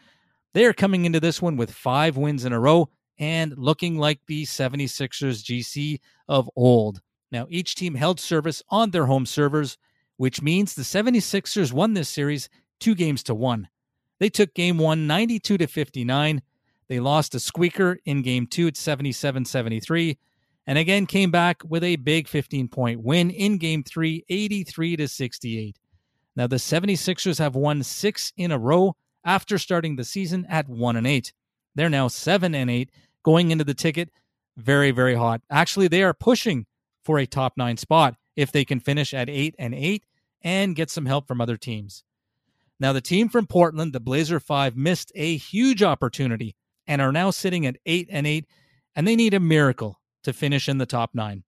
[0.55, 4.21] They are coming into this one with five wins in a row and looking like
[4.27, 7.03] the 76ers GC of old.
[7.31, 9.77] Now, each team held service on their home servers,
[10.17, 12.49] which means the 76ers won this series
[12.81, 13.69] two games to one.
[14.21, 16.43] They took game one 92 to 59.
[16.89, 20.19] They lost a squeaker in game two at 77 73,
[20.67, 25.09] and again came back with a big 15 point win in game three 83 to
[25.09, 25.79] 68.
[26.39, 30.95] Now, the 76ers have won six in a row after starting the season at 1
[30.95, 31.33] and 8.
[31.75, 32.93] They're now 7 and 8
[33.25, 34.11] going into the ticket.
[34.57, 35.43] Very, very hot.
[35.51, 36.67] Actually, they are pushing
[37.05, 40.05] for a top nine spot if they can finish at 8 and 8
[40.41, 42.05] and get some help from other teams.
[42.79, 46.55] Now, the team from Portland, the Blazer 5, missed a huge opportunity
[46.87, 48.47] and are now sitting at 8 and 8,
[48.95, 51.43] and they need a miracle to finish in the top nine.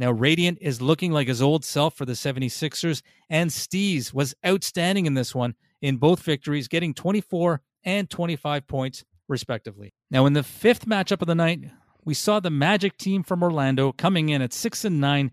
[0.00, 5.04] Now, Radiant is looking like his old self for the 76ers, and Steez was outstanding
[5.04, 9.92] in this one, in both victories, getting 24 and 25 points, respectively.
[10.10, 11.66] Now, in the fifth matchup of the night,
[12.02, 15.32] we saw the Magic team from Orlando coming in at 6 and 9,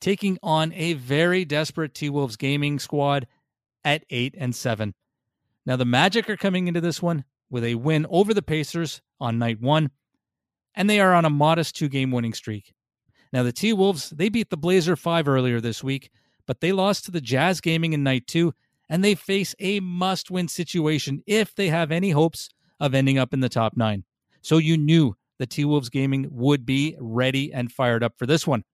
[0.00, 3.26] taking on a very desperate T Wolves gaming squad
[3.84, 4.94] at 8 and 7.
[5.66, 9.38] Now, the Magic are coming into this one with a win over the Pacers on
[9.38, 9.90] night one,
[10.74, 12.72] and they are on a modest two game winning streak.
[13.32, 16.10] Now, the T Wolves, they beat the Blazer 5 earlier this week,
[16.46, 18.54] but they lost to the Jazz Gaming in night two,
[18.88, 23.32] and they face a must win situation if they have any hopes of ending up
[23.32, 24.04] in the top nine.
[24.42, 28.46] So you knew the T Wolves Gaming would be ready and fired up for this
[28.46, 28.64] one.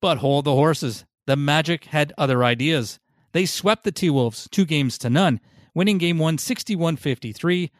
[0.00, 1.04] But hold the horses.
[1.26, 2.98] The Magic had other ideas.
[3.32, 5.40] They swept the T Wolves two games to none,
[5.74, 7.70] winning game one 61 53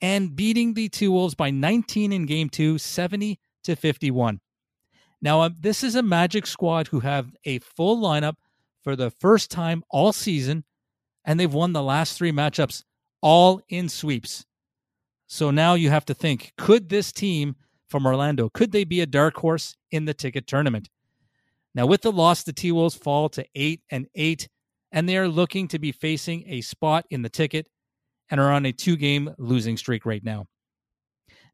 [0.00, 4.40] and beating the T Wolves by 19 in game two 70 to 51.
[5.20, 8.36] Now, um, this is a Magic squad who have a full lineup
[8.84, 10.64] for the first time all season,
[11.24, 12.84] and they've won the last three matchups
[13.20, 14.44] all in sweeps.
[15.26, 17.56] So now you have to think could this team
[17.88, 20.88] from Orlando, could they be a dark horse in the ticket tournament?
[21.74, 24.48] Now, with the loss, the T Wolves fall to 8 and 8,
[24.92, 27.66] and they are looking to be facing a spot in the ticket
[28.30, 30.46] and are on a two game losing streak right now.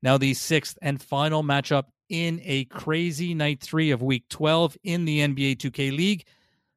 [0.03, 5.05] Now, the sixth and final matchup in a crazy night three of week 12 in
[5.05, 6.25] the NBA 2K League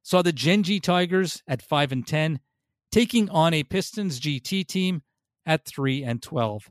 [0.03, 2.39] saw the Gen G Tigers at 5 and 10
[2.91, 5.01] taking on a Pistons GT team
[5.45, 6.69] at 3 and 12.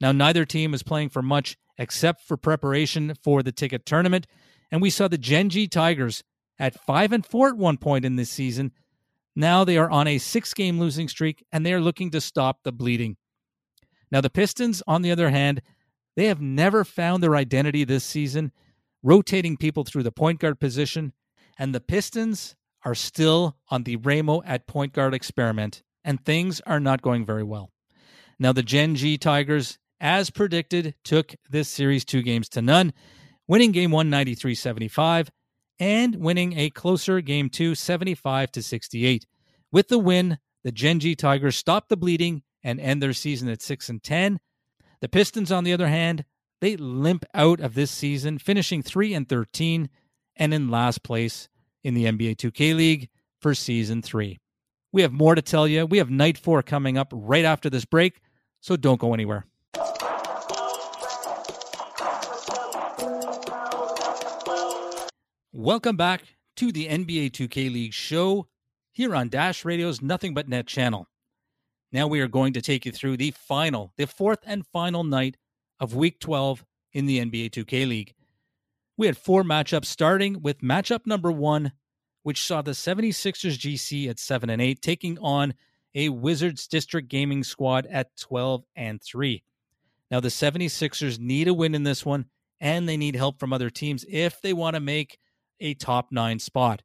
[0.00, 4.26] Now, neither team is playing for much except for preparation for the ticket tournament,
[4.70, 6.24] and we saw the Gen G Tigers
[6.58, 8.72] at 5 and 4 at one point in this season.
[9.36, 12.62] Now they are on a six game losing streak and they are looking to stop
[12.62, 13.16] the bleeding.
[14.10, 15.62] Now, the Pistons, on the other hand,
[16.16, 18.52] they have never found their identity this season,
[19.02, 21.12] rotating people through the point guard position,
[21.58, 26.80] and the Pistons are still on the Ramo at point guard experiment, and things are
[26.80, 27.70] not going very well.
[28.38, 32.92] Now, the Gen G Tigers, as predicted, took this series two games to none,
[33.46, 35.30] winning game one 93 75
[35.78, 39.26] and winning a closer game two 75 to 68.
[39.72, 43.62] With the win, the Gen G Tigers stop the bleeding and end their season at
[43.62, 44.40] 6 and 10
[45.00, 46.24] the Pistons, on the other hand,
[46.60, 49.88] they limp out of this season, finishing 3 and 13
[50.36, 51.48] and in last place
[51.82, 53.08] in the NBA 2K League
[53.40, 54.38] for season 3.
[54.92, 55.86] We have more to tell you.
[55.86, 58.20] We have night 4 coming up right after this break,
[58.60, 59.46] so don't go anywhere.
[65.52, 66.22] Welcome back
[66.56, 68.46] to the NBA 2K League show
[68.92, 71.09] here on Dash Radio's Nothing But Net channel.
[71.92, 75.36] Now we are going to take you through the final, the fourth and final night
[75.80, 78.14] of week 12 in the NBA 2K League.
[78.96, 81.72] We had four matchups starting with matchup number one,
[82.22, 85.54] which saw the 76ers GC at 7 and 8 taking on
[85.94, 89.42] a Wizards District Gaming squad at 12 and 3.
[90.10, 92.26] Now the 76ers need a win in this one
[92.60, 95.18] and they need help from other teams if they want to make
[95.58, 96.82] a top 9 spot.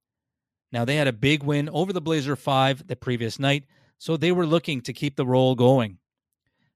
[0.71, 3.65] Now they had a big win over the Blazer 5 the previous night
[3.97, 5.99] so they were looking to keep the roll going.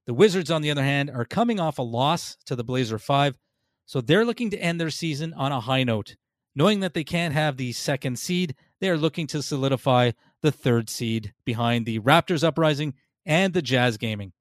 [0.06, 3.38] The Wizards, on the other hand, are coming off a loss to the Blazer 5,
[3.86, 6.16] so they're looking to end their season on a high note.
[6.54, 10.10] Knowing that they can't have the second seed, they are looking to solidify
[10.42, 14.32] the third seed behind the Raptors Uprising and the Jazz Gaming.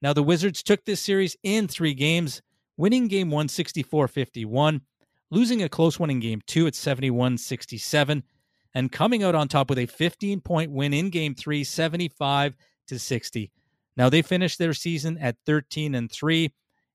[0.00, 2.42] Now, the Wizards took this series in three games,
[2.76, 4.80] winning game one 64 51,
[5.30, 8.22] losing a close one in game two at 71 67,
[8.74, 12.56] and coming out on top with a 15 point win in game three, 75
[12.88, 13.50] to 60.
[13.96, 16.52] Now they finished their season at 13 and 3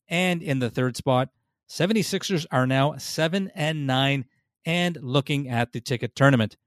[0.08, 1.30] and in the third spot.
[1.70, 4.26] 76ers are now 7 and 9
[4.66, 6.58] and looking at the ticket tournament.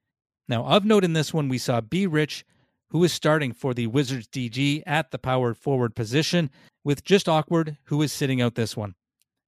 [0.48, 2.44] Now, of note in this one, we saw B Rich,
[2.88, 6.50] who is starting for the Wizards DG at the powered forward position,
[6.84, 8.94] with just awkward, who is sitting out this one.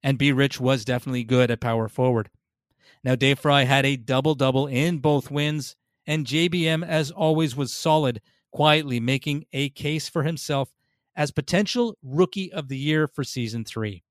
[0.03, 2.29] And B Rich was definitely good at power forward.
[3.05, 5.75] Now, Dayfri had a double double in both wins,
[6.07, 8.19] and JBM, as always, was solid,
[8.51, 10.71] quietly making a case for himself
[11.15, 14.03] as potential rookie of the year for season three.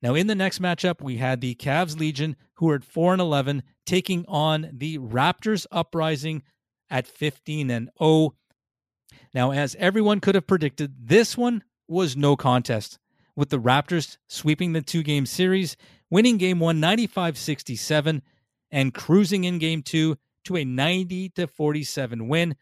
[0.00, 3.20] Now, in the next matchup, we had the Cavs Legion, who are at 4 and
[3.20, 6.42] 11, taking on the Raptors Uprising
[6.88, 8.34] at 15 and 0.
[9.34, 12.98] Now, as everyone could have predicted, this one was no contest,
[13.36, 15.76] with the Raptors sweeping the two game series
[16.10, 18.22] winning game one 95 67
[18.70, 22.56] and cruising in game two to a 90 to 47 win.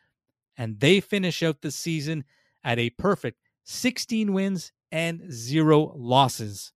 [0.57, 2.24] And they finish out the season
[2.64, 6.72] at a perfect 16 wins and zero losses.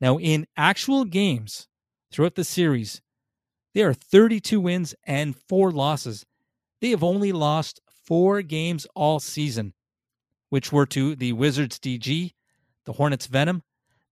[0.00, 1.68] Now, in actual games
[2.10, 3.02] throughout the series,
[3.74, 6.26] there are 32 wins and four losses.
[6.80, 9.74] They have only lost four games all season.
[10.48, 12.32] which were to the Wizards DG,
[12.84, 13.62] the Hornets Venom,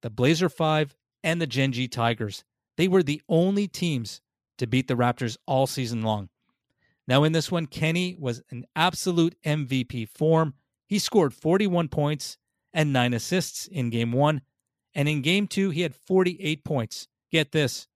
[0.02, 2.44] the Blazer 5, and the Gen G Tigers.
[2.76, 4.20] They were the only teams
[4.58, 6.28] to beat the Raptors all season long.
[7.06, 10.54] Now, in this one, Kenny was an absolute MVP form.
[10.86, 12.36] He scored 41 points
[12.72, 14.42] and nine assists in game one.
[14.94, 17.08] And in game two, he had 48 points.
[17.30, 17.88] Get this.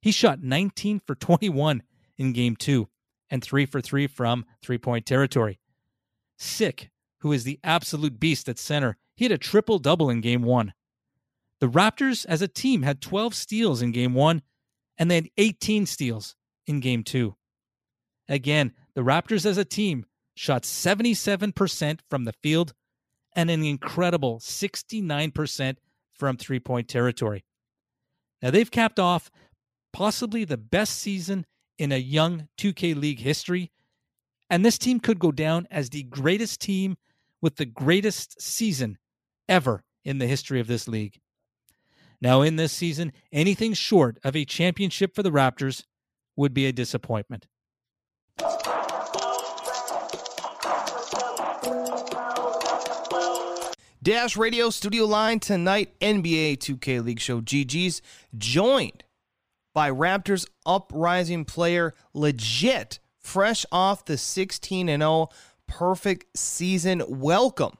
[0.00, 1.82] He shot 19 for 21
[2.16, 2.88] in game two
[3.30, 5.58] and three for three from three point territory.
[6.38, 10.42] Sick, who is the absolute beast at center, he had a triple double in game
[10.42, 10.72] one.
[11.60, 14.42] The Raptors as a team had 12 steals in game one,
[14.98, 16.36] and they had 18 steals
[16.66, 17.36] in game two.
[18.28, 20.04] Again, the Raptors as a team
[20.34, 22.74] shot 77% from the field
[23.34, 25.76] and an incredible 69%
[26.14, 27.44] from three point territory.
[28.42, 29.30] Now, they've capped off
[29.92, 31.46] possibly the best season
[31.78, 33.70] in a young 2K League history,
[34.50, 36.96] and this team could go down as the greatest team
[37.40, 38.98] with the greatest season
[39.48, 41.20] ever in the history of this league.
[42.20, 45.84] Now, in this season, anything short of a championship for the Raptors
[46.36, 47.46] would be a disappointment.
[54.02, 58.02] Dash Radio Studio Line tonight, NBA 2K League Show GG's
[58.38, 59.02] joined
[59.74, 65.28] by Raptors uprising player legit fresh off the 16 and 0
[65.66, 67.02] perfect season.
[67.08, 67.72] Welcome.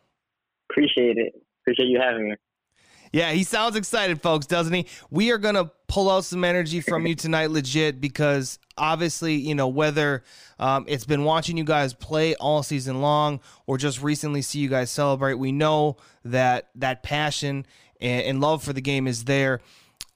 [0.68, 1.34] Appreciate it.
[1.62, 2.36] Appreciate you having me.
[3.12, 4.86] Yeah, he sounds excited, folks, doesn't he?
[5.10, 9.54] We are going to pull out some energy from you tonight, legit, because obviously, you
[9.54, 10.24] know, whether
[10.58, 14.68] um, it's been watching you guys play all season long or just recently see you
[14.68, 17.66] guys celebrate, we know that that passion
[18.00, 19.60] and, and love for the game is there.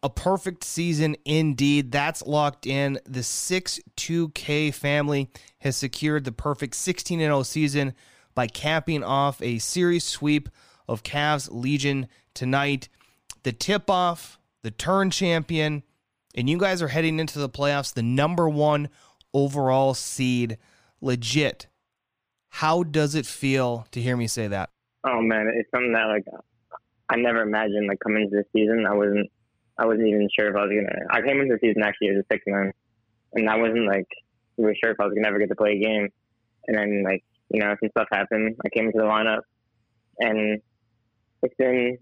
[0.02, 1.92] A perfect season indeed.
[1.92, 2.98] That's locked in.
[3.06, 7.94] The 6 2K family has secured the perfect 16 0 season
[8.34, 10.48] by capping off a series sweep
[10.90, 12.88] of Cavs Legion tonight.
[13.44, 15.84] The tip off, the turn champion,
[16.34, 18.88] and you guys are heading into the playoffs, the number one
[19.32, 20.58] overall seed.
[21.00, 21.68] Legit.
[22.48, 24.70] How does it feel to hear me say that?
[25.04, 26.24] Oh man, it's something that like
[27.08, 28.84] I never imagined like coming into the season.
[28.86, 29.30] I wasn't
[29.78, 32.16] I wasn't even sure if I was gonna I came into the season actually as
[32.16, 32.72] a six man
[33.32, 34.08] and I wasn't like
[34.58, 36.08] really sure if I was gonna ever get to play a game.
[36.66, 38.56] And then like, you know, some stuff happened.
[38.64, 39.42] I came into the lineup
[40.18, 40.60] and
[41.42, 41.98] it's been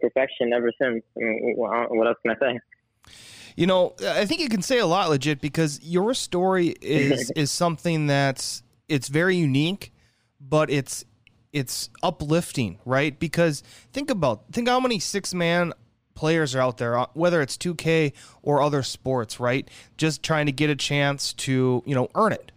[0.00, 1.02] perfection ever since.
[1.16, 2.60] I mean, what else can I say?
[3.56, 7.50] You know, I think you can say a lot, legit, because your story is is
[7.50, 9.92] something that's it's very unique,
[10.40, 11.04] but it's
[11.52, 13.18] it's uplifting, right?
[13.18, 13.62] Because
[13.92, 15.72] think about think how many six man
[16.14, 18.12] players are out there, uh, whether it's 2K
[18.42, 19.68] or other sports, right?
[19.96, 22.50] Just trying to get a chance to you know earn it.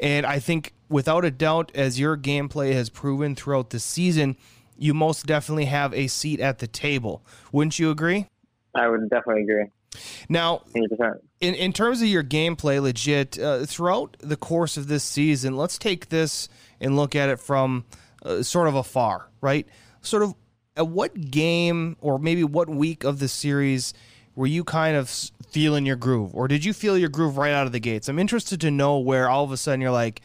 [0.00, 4.36] And I think without a doubt, as your gameplay has proven throughout the season,
[4.78, 7.24] you most definitely have a seat at the table.
[7.52, 8.26] Wouldn't you agree?
[8.74, 9.66] I would definitely agree.
[10.28, 11.18] Now, 100%.
[11.40, 15.78] in in terms of your gameplay, legit uh, throughout the course of this season, let's
[15.78, 16.48] take this
[16.80, 17.84] and look at it from
[18.22, 19.66] uh, sort of afar, right?
[20.02, 20.34] Sort of
[20.76, 23.94] at what game or maybe what week of the series
[24.36, 25.08] were you kind of
[25.50, 28.08] feeling your groove, or did you feel your groove right out of the gates?
[28.08, 30.20] I'm interested to know where all of a sudden you're like,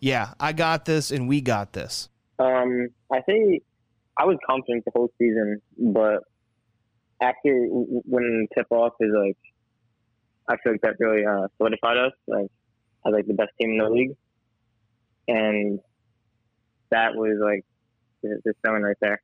[0.00, 3.62] "Yeah, I got this, and we got this." Um, I think
[4.18, 6.24] I was confident the whole season, but
[7.20, 9.36] after when tip off is like,
[10.48, 12.50] I feel like that really uh, solidified us like
[13.06, 14.16] as like the best team in the league,
[15.28, 15.80] and
[16.90, 17.64] that was like
[18.22, 19.22] the feeling right there.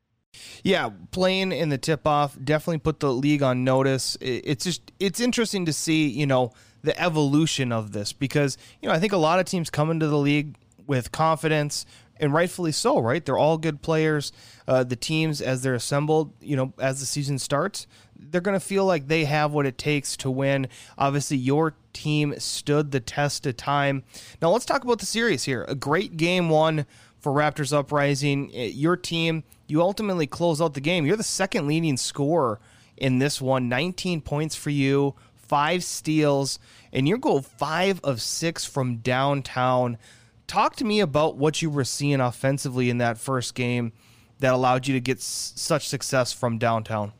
[0.62, 4.16] Yeah, playing in the tip off definitely put the league on notice.
[4.20, 8.94] It's just it's interesting to see you know the evolution of this because you know
[8.94, 11.86] I think a lot of teams come into the league with confidence,
[12.18, 13.24] and rightfully so, right?
[13.24, 14.32] They're all good players.
[14.66, 17.86] Uh, the teams, as they're assembled, you know, as the season starts,
[18.16, 20.68] they're going to feel like they have what it takes to win.
[20.96, 24.04] Obviously, your team stood the test of time.
[24.40, 25.64] Now, let's talk about the series here.
[25.68, 26.86] A great game one
[27.18, 28.50] for Raptors Uprising.
[28.54, 31.06] Uh, your team, you ultimately close out the game.
[31.06, 32.60] You're the second leading scorer
[32.96, 36.58] in this one, 19 points for you, five steals,
[36.92, 39.98] and you go five of six from downtown
[40.46, 43.92] talk to me about what you were seeing offensively in that first game
[44.40, 47.12] that allowed you to get s- such success from downtown.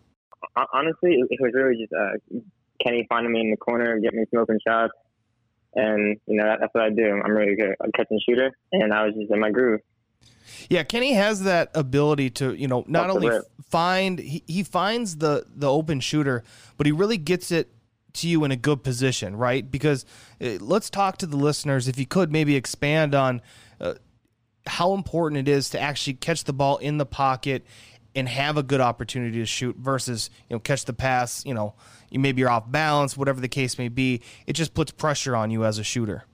[0.72, 2.38] Honestly, it was really just uh,
[2.82, 4.92] Kenny finding me in the corner, getting me some open shots,
[5.74, 7.20] and you know that, that's what I do.
[7.24, 9.80] I'm really good at catch and shooter, and I was just in my groove.
[10.68, 13.30] Yeah, Kenny has that ability to, you know, not only
[13.68, 16.44] find he, he finds the the open shooter,
[16.76, 17.70] but he really gets it
[18.14, 19.68] to you in a good position, right?
[19.68, 20.04] Because
[20.40, 21.88] uh, let's talk to the listeners.
[21.88, 23.42] If you could maybe expand on
[23.80, 23.94] uh,
[24.66, 27.64] how important it is to actually catch the ball in the pocket
[28.14, 31.44] and have a good opportunity to shoot versus you know catch the pass.
[31.44, 31.74] You know,
[32.10, 34.22] you maybe you're off balance, whatever the case may be.
[34.46, 36.24] It just puts pressure on you as a shooter.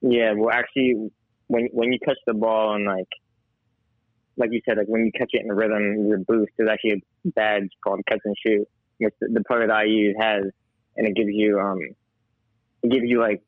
[0.00, 1.10] Yeah, well, actually,
[1.48, 3.08] when when you catch the ball and like
[4.36, 7.28] like you said, like when you catch it in rhythm, your boost is actually a
[7.30, 8.66] badge called catch and shoot,
[8.98, 10.44] which the, the player that I use has,
[10.96, 11.80] and it gives you um,
[12.82, 13.42] it gives you like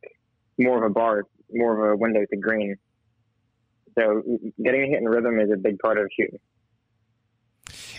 [0.59, 2.77] more of a bar, more of a window to green.
[3.99, 4.23] So
[4.63, 6.39] getting a hit in rhythm is a big part of shooting.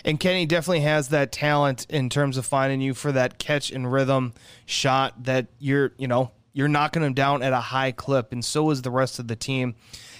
[0.04, 3.90] And Kenny definitely has that talent in terms of finding you for that catch and
[3.90, 4.34] rhythm
[4.66, 8.70] shot that you're, you know, you're knocking them down at a high clip, and so
[8.70, 9.74] is the rest of the team.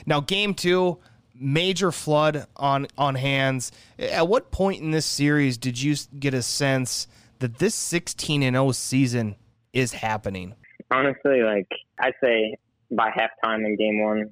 [0.07, 0.99] Now, game two,
[1.35, 3.73] major flood on on hands.
[3.99, 7.07] At what point in this series did you get a sense
[7.41, 9.37] that this 16 and 0 season
[9.73, 10.55] is happening?
[10.91, 11.69] Honestly, like
[11.99, 12.57] I'd say
[12.91, 14.31] by halftime in game one,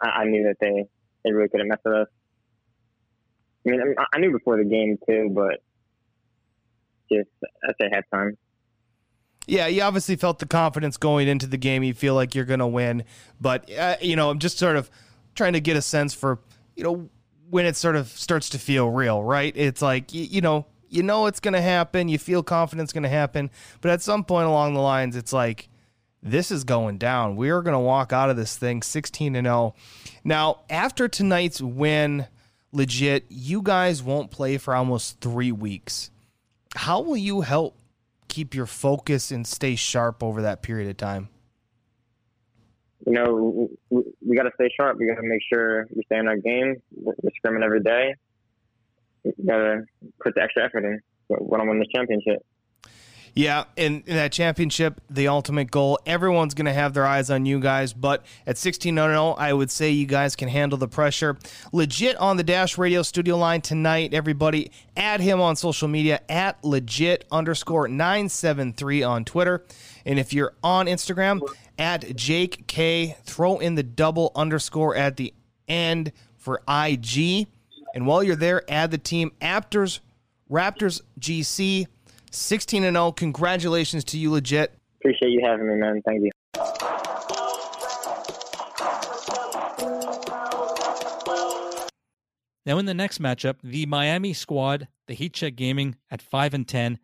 [0.00, 0.86] I, I knew that they
[1.24, 2.08] they really couldn't mess with us.
[3.66, 3.80] I mean,
[4.12, 5.60] I knew before the game too, but
[7.10, 7.28] just
[7.68, 8.36] I'd say halftime.
[9.48, 11.82] Yeah, you obviously felt the confidence going into the game.
[11.82, 13.04] You feel like you're going to win,
[13.40, 14.90] but uh, you know, I'm just sort of
[15.34, 16.40] trying to get a sense for
[16.74, 17.08] you know
[17.48, 19.52] when it sort of starts to feel real, right?
[19.56, 22.08] It's like you, you know, you know it's going to happen.
[22.08, 25.68] You feel confidence going to happen, but at some point along the lines, it's like
[26.22, 27.36] this is going down.
[27.36, 29.74] We are going to walk out of this thing 16 and 0.
[30.24, 32.26] Now, after tonight's win,
[32.72, 36.10] legit, you guys won't play for almost three weeks.
[36.74, 37.76] How will you help
[38.28, 41.28] keep your focus and stay sharp over that period of time?
[43.06, 44.98] You know, we, we got to stay sharp.
[44.98, 46.82] We got to make sure we stay in our game.
[46.92, 48.16] We're, we're scrimming every day.
[49.38, 49.84] We got to
[50.22, 51.00] put the extra effort in.
[51.28, 52.44] Want to win the championship.
[53.34, 57.44] Yeah, in, in, that championship, the ultimate goal, everyone's going to have their eyes on
[57.44, 57.92] you guys.
[57.92, 61.36] But at 16 0, I would say you guys can handle the pressure.
[61.70, 64.70] Legit on the Dash Radio studio line tonight, everybody.
[64.96, 69.66] Add him on social media at legit underscore 973 on Twitter.
[70.06, 71.42] And if you're on Instagram,
[71.78, 75.34] at Jake K, throw in the double underscore at the
[75.68, 77.48] end for IG.
[77.96, 80.00] And while you're there, add the team Raptors,
[80.50, 81.86] Raptors GC
[82.30, 83.12] 16 and 0.
[83.12, 84.78] Congratulations to you, legit.
[85.00, 86.02] Appreciate you having me, man.
[86.04, 86.30] Thank you.
[92.66, 96.68] Now, in the next matchup, the Miami squad, the Heat Check Gaming at 5 and
[96.68, 96.98] 10,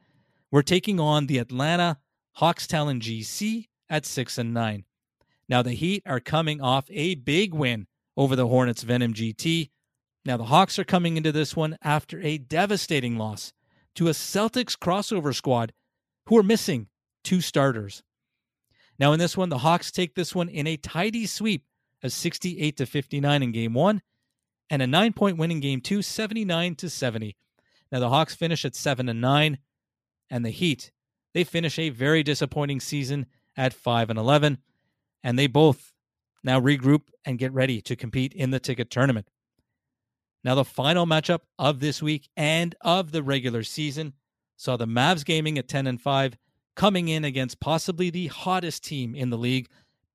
[0.51, 2.01] we're taking on the Atlanta
[2.33, 4.85] Hawks Talon GC at 6 and 9.
[5.49, 9.71] Now, the Heat are coming off a big win over the Hornets Venom GT.
[10.25, 13.53] Now, the Hawks are coming into this one after a devastating loss
[13.97, 15.73] to a Celtics crossover squad
[16.27, 16.89] who are missing
[17.25, 18.03] two starters.
[18.99, 21.65] Now, in this one, the Hawks take this one in a tidy sweep
[22.03, 24.03] of 68 to 59 in game one
[24.71, 27.37] and a nine point win in game two, 79 to 70.
[27.91, 29.59] Now, the Hawks finish at 7 and 9,
[30.31, 30.93] and the Heat,
[31.35, 34.59] they finish a very disappointing season at 5 and 11,
[35.23, 35.93] and they both
[36.43, 39.29] now regroup and get ready to compete in the ticket tournament.
[40.45, 44.15] Now, the final matchup of this week and of the regular season
[44.57, 46.37] saw the Mavs gaming at 10 and 5
[46.75, 49.69] coming in against possibly the hottest team in the league,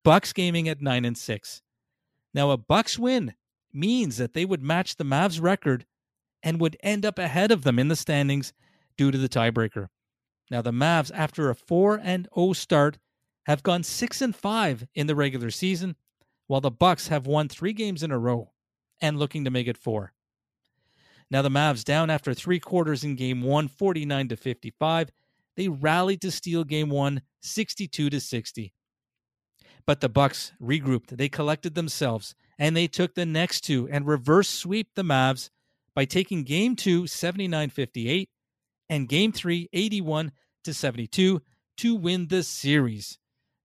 [0.04, 1.62] Bucks gaming at 9 and 6.
[2.34, 3.36] Now, a Bucks win
[3.74, 5.86] means that they would match the Mavs record
[6.44, 8.54] and would end up ahead of them in the standings
[8.98, 9.88] due to the tiebreaker.
[10.52, 12.98] Now, the Mavs after a 4 and 0 start
[13.46, 15.96] have gone 6 and 5 in the regular season,
[16.48, 18.52] while the Bucks have won 3 games in a row
[19.02, 20.14] and looking to make it 4.
[21.30, 25.10] Now the Mavs down after three quarters in game one, 49 to 55.
[25.56, 28.74] They rallied to steal game one, 62 to 60.
[29.86, 31.18] But the Bucks regrouped.
[31.18, 35.50] They collected themselves and they took the next two and reverse sweep the Mavs
[35.96, 38.30] by taking game two, 79 58,
[38.90, 40.32] and game three, 81
[40.64, 41.42] to 72
[41.78, 43.18] to win the series.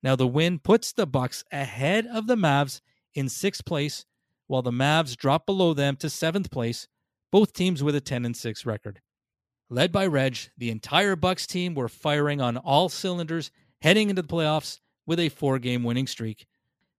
[0.02, 2.80] Now the win puts the Bucks ahead of the Mavs
[3.14, 4.04] in sixth place,
[4.46, 6.88] while the Mavs drop below them to seventh place
[7.32, 9.00] both teams with a 10 and 6 record.
[9.70, 14.28] Led by Reg, the entire Bucks team were firing on all cylinders heading into the
[14.28, 16.46] playoffs with a four-game winning streak.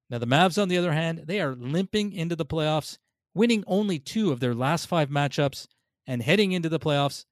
[0.10, 2.98] Now the Mavs on the other hand, they are limping into the playoffs,
[3.36, 5.68] winning only 2 of their last 5 matchups
[6.08, 7.26] and heading into the playoffs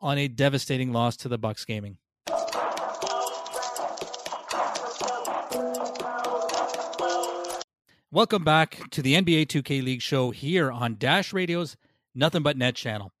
[0.00, 1.98] on a devastating loss to the Bucks Gaming.
[8.12, 11.76] Welcome back to the NBA 2K League show here on Dash Radio's
[12.14, 13.12] Nothing But Net channel.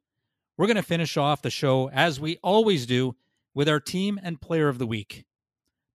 [0.56, 3.16] We're going to finish off the show as we always do
[3.54, 5.24] with our team and player of the week.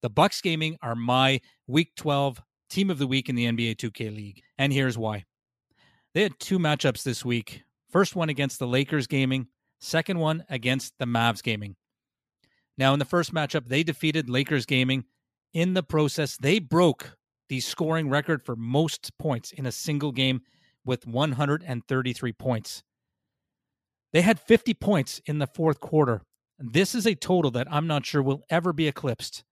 [0.02, 4.16] The Bucks Gaming are my Week 12 team of the week in the NBA 2K
[4.16, 5.26] League, and here's why.
[6.14, 7.64] They had two matchups this week.
[7.90, 9.48] First one against the Lakers gaming,
[9.80, 11.76] second one against the Mavs gaming.
[12.78, 15.06] Now, in the first matchup, they defeated Lakers gaming.
[15.54, 17.18] In the process, they broke
[17.50, 20.42] the scoring record for most points in a single game
[20.86, 22.84] with 133 points.
[24.12, 26.22] They had 50 points in the fourth quarter.
[26.58, 29.44] This is a total that I'm not sure will ever be eclipsed.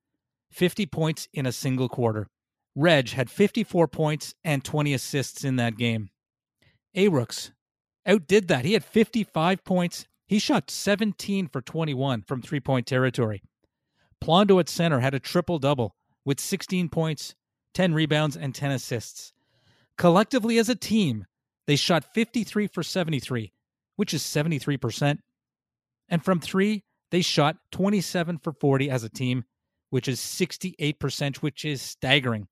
[0.51, 2.27] 50 points in a single quarter.
[2.75, 6.09] Reg had 54 points and 20 assists in that game.
[6.95, 7.51] Arooks
[8.05, 8.65] outdid that.
[8.65, 10.05] He had 55 points.
[10.27, 13.41] He shot 17 for 21 from three point territory.
[14.23, 15.95] Plondo at center had a triple double
[16.25, 17.35] with 16 points,
[17.73, 19.33] 10 rebounds, and 10 assists.
[19.97, 21.25] Collectively as a team,
[21.65, 23.51] they shot 53 for 73,
[23.97, 25.19] which is 73%.
[26.07, 29.43] And from three, they shot 27 for 40 as a team,
[29.89, 32.47] which is 68%, which is staggering.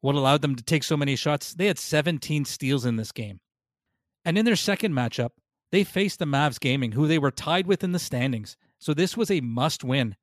[0.00, 1.54] What allowed them to take so many shots?
[1.54, 3.40] They had 17 steals in this game.
[4.24, 5.30] And in their second matchup,
[5.70, 8.56] they faced the Mavs Gaming, who they were tied with in the standings.
[8.78, 10.16] So this was a must win.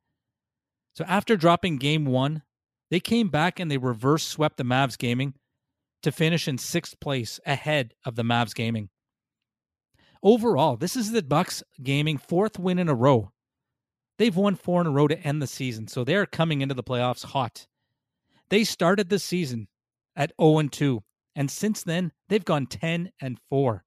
[0.96, 2.44] So after dropping game one,
[2.90, 5.34] they came back and they reverse swept the Mavs Gaming
[6.04, 8.90] to finish in sixth place ahead of the Mavs Gaming.
[10.26, 13.32] Overall, this is the Bucks Gaming fourth win in a row.
[14.18, 16.82] They've won four in a row to end the season, so they're coming into the
[16.82, 17.68] playoffs hot.
[18.50, 19.68] They started the season
[20.16, 21.04] at 0 and 2,
[21.36, 23.84] and since then they've gone 10 and 4.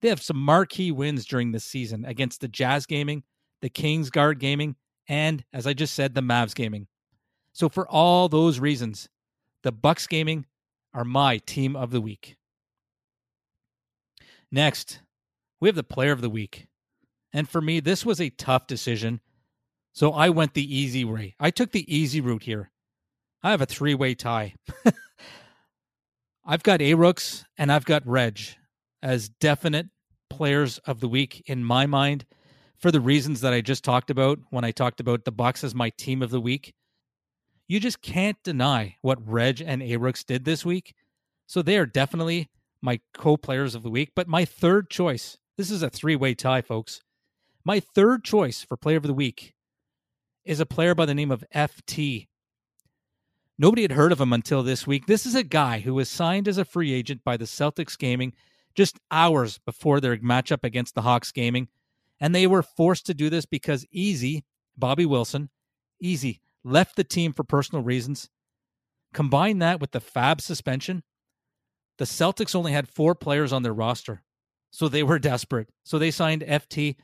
[0.00, 3.24] They have some marquee wins during this season against the Jazz Gaming,
[3.62, 4.76] the Kings Guard Gaming,
[5.08, 6.86] and as I just said, the Mavs Gaming.
[7.52, 9.08] So for all those reasons,
[9.64, 10.46] the Bucks Gaming
[10.94, 12.36] are my team of the week.
[14.52, 15.00] Next,
[15.62, 16.66] we have the player of the week.
[17.32, 19.20] And for me, this was a tough decision.
[19.92, 21.36] So I went the easy way.
[21.38, 22.72] I took the easy route here.
[23.44, 24.56] I have a three way tie.
[26.44, 28.40] I've got Arooks and I've got Reg
[29.04, 29.86] as definite
[30.28, 32.24] players of the week in my mind
[32.76, 35.76] for the reasons that I just talked about when I talked about the Bucks as
[35.76, 36.74] my team of the week.
[37.68, 40.96] You just can't deny what Reg and Arooks did this week.
[41.46, 42.50] So they are definitely
[42.80, 44.10] my co-players of the week.
[44.16, 47.00] But my third choice, this is a three-way tie, folks.
[47.64, 49.54] My third choice for player of the week
[50.44, 52.28] is a player by the name of FT.
[53.58, 55.06] Nobody had heard of him until this week.
[55.06, 58.32] This is a guy who was signed as a free agent by the Celtics Gaming
[58.74, 61.68] just hours before their matchup against the Hawks Gaming.
[62.20, 64.44] And they were forced to do this because Easy,
[64.76, 65.50] Bobby Wilson,
[66.00, 68.28] Easy, left the team for personal reasons.
[69.12, 71.02] Combine that with the Fab suspension,
[71.98, 74.22] the Celtics only had four players on their roster.
[74.72, 75.68] So they were desperate.
[75.84, 76.96] So they signed FT,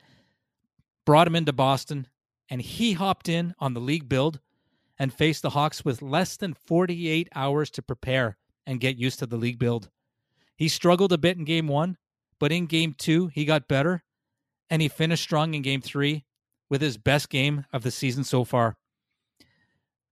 [1.06, 2.08] brought him into Boston,
[2.48, 4.40] and he hopped in on the league build
[4.98, 9.26] and faced the Hawks with less than 48 hours to prepare and get used to
[9.26, 9.90] the league build.
[10.56, 11.98] He struggled a bit in game one,
[12.40, 14.02] but in game two, he got better
[14.70, 16.24] and he finished strong in game three
[16.68, 18.76] with his best game of the season so far.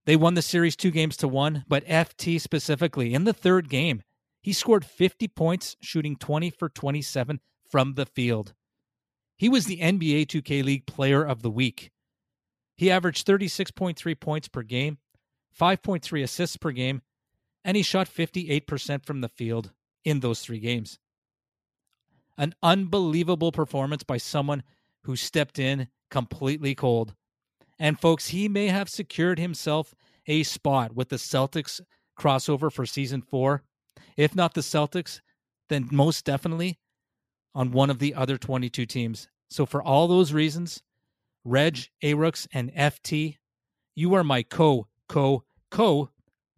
[0.05, 4.03] They won the series two games to one, but FT specifically, in the third game,
[4.47, 8.53] he scored 50 points, shooting 20 for 27 from the field.
[9.35, 11.91] He was the NBA 2K League Player of the Week.
[12.77, 14.99] He averaged 36.3 points per game,
[15.59, 17.01] 5.3 assists per game,
[17.65, 19.71] and he shot 58% from the field
[20.05, 20.97] in those three games.
[22.37, 24.63] An unbelievable performance by someone
[25.03, 27.15] who stepped in completely cold.
[27.77, 29.93] And folks, he may have secured himself
[30.25, 31.81] a spot with the Celtics
[32.17, 33.63] crossover for season four.
[34.15, 35.21] If not the Celtics,
[35.69, 36.79] then most definitely
[37.53, 39.27] on one of the other 22 teams.
[39.49, 40.81] So, for all those reasons,
[41.43, 43.37] Reg, Arooks, and FT,
[43.95, 46.09] you are my co, co, co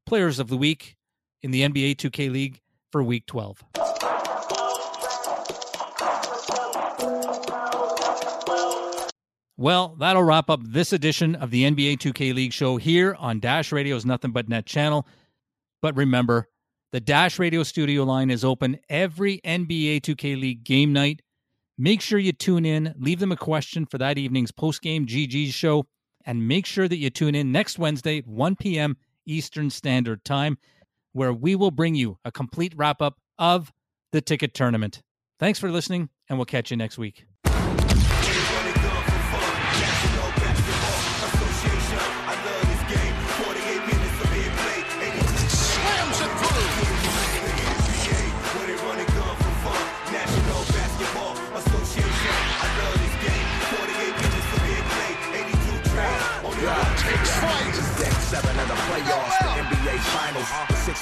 [0.06, 0.98] players of the week
[1.42, 2.62] in the NBA 2K League
[2.92, 3.64] for week 12.
[9.60, 13.74] Well, that'll wrap up this edition of the NBA 2K League show here on Dash
[13.74, 15.06] Radio's Nothing But Net channel.
[15.82, 16.48] But remember,
[16.92, 21.22] the Dash Radio studio line is open every NBA 2K League game night.
[21.78, 25.86] Make sure you tune in, leave them a question for that evening's post-game GG show,
[26.26, 28.98] and make sure that you tune in next Wednesday, 1 p.m.
[29.26, 30.58] Eastern Standard Time,
[31.14, 33.72] where we will bring you a complete wrap up of
[34.12, 35.02] the ticket tournament.
[35.40, 37.29] Thanks for listening, and we'll catch you next week.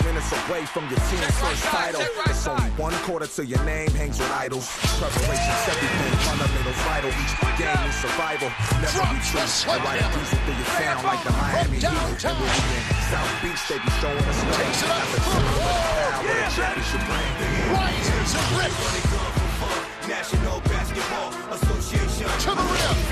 [0.07, 2.01] Minutes away from your team's first title.
[2.27, 4.63] It's only one quarter till your name hangs with idols.
[4.95, 7.11] Preparation's everything, fundamentals vital.
[7.11, 8.49] Each game is survival.
[8.79, 9.51] Never retreat.
[9.67, 11.91] I ride a diesel through your town like the Miami Heat.
[11.91, 14.55] And in South Beach, they be showing us love.
[14.55, 15.03] Takes it up.
[15.03, 16.55] At the top oh, of the town, where the Yeah.
[16.55, 17.31] championship ring.
[17.75, 18.73] Rises and rip
[20.07, 22.27] National Basketball Association.
[22.47, 23.06] to the rim.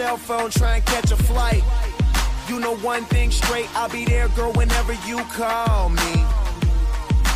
[0.00, 1.62] Cell phone, try and catch a flight.
[2.48, 6.14] You know one thing straight, I'll be there, girl, whenever you call me.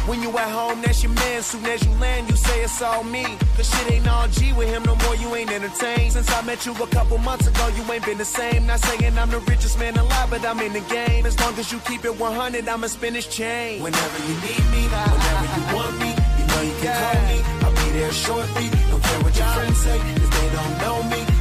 [0.09, 1.43] When you at home, that's your man.
[1.43, 3.25] Soon as you land, you say it's all me.
[3.57, 6.13] Cause shit ain't all G with him no more, you ain't entertained.
[6.13, 8.67] Since I met you a couple months ago, you ain't been the same.
[8.67, 11.27] Not saying I'm the richest man alive, but I'm in the game.
[11.27, 13.83] As long as you keep it 100, I'ma spin this chain.
[13.83, 17.39] Whenever you need me, whenever you want me, you know you can call me.
[17.65, 18.67] I'll be there shortly.
[18.91, 21.34] Don't care what your friends say, cause they don't know me.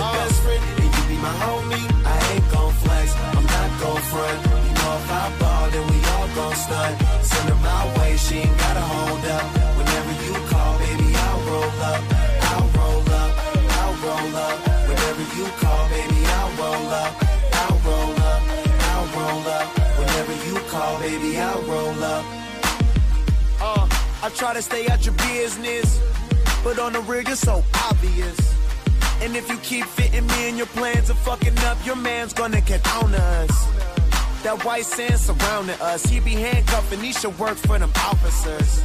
[0.00, 1.86] Your best friend, and you be my homie.
[2.08, 4.38] I ain't gon' flex, I'm not gon' front.
[4.64, 6.94] You know if I ball, then we all gon' stunt.
[7.20, 9.44] Send her my way, she ain't gotta hold up.
[9.76, 12.02] Whenever you call, baby, I'll roll up.
[12.48, 13.30] I'll roll up,
[13.80, 14.56] I'll roll up.
[14.88, 17.12] Whenever you call, baby, I'll roll up.
[17.60, 18.42] I'll roll up,
[18.88, 19.66] I'll roll up.
[20.00, 22.24] Whenever you call, baby, I'll roll up.
[23.60, 23.86] Uh,
[24.22, 26.00] I try to stay out your business,
[26.64, 28.49] but on the real, you're so obvious.
[29.22, 32.60] And if you keep fitting me in your plans of fucking up, your man's gonna
[32.60, 33.50] get on us.
[34.42, 38.82] That white sand surrounding us, he be handcuffing, he should work for them officers.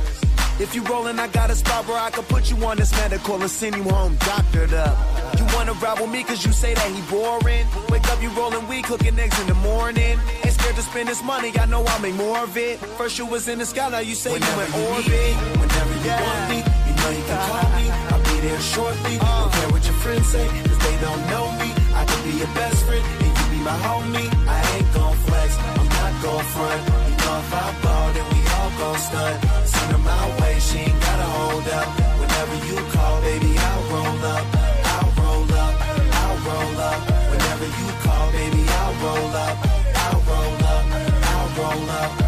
[0.59, 3.35] If you rollin', I got a spot where I can put you on this medical
[3.41, 4.97] and send you home doctored up.
[5.39, 7.65] You wanna ride with me cause you say that he boring?
[7.89, 10.17] Wake up, you rollin' weed, cooking eggs in the morning.
[10.43, 12.79] Ain't scared to spend this money, I know I'll make more of it.
[12.97, 15.07] First you was in the sky, now you say Whenever you in orbit.
[15.07, 16.21] need whenever you Yeah.
[16.27, 17.89] want me, you know you can call me.
[18.11, 19.17] I'll be there shortly.
[19.17, 21.69] Don't care what your friends say, cause they don't know me.
[21.93, 24.29] I can be your best friend, and you be my homie.
[24.47, 26.81] I ain't gon' flex, I'm not gon' front.
[27.09, 29.37] You know if I ball, then we all gon' stunt.
[29.71, 31.87] Send her my way, she ain't gotta hold up.
[32.21, 34.45] Whenever you call, baby, I'll roll up.
[34.93, 35.73] I'll roll up,
[36.21, 36.99] I'll roll up.
[37.31, 39.55] Whenever you call, baby, I'll roll up.
[40.03, 40.85] I'll roll up,
[41.31, 42.24] I'll roll up.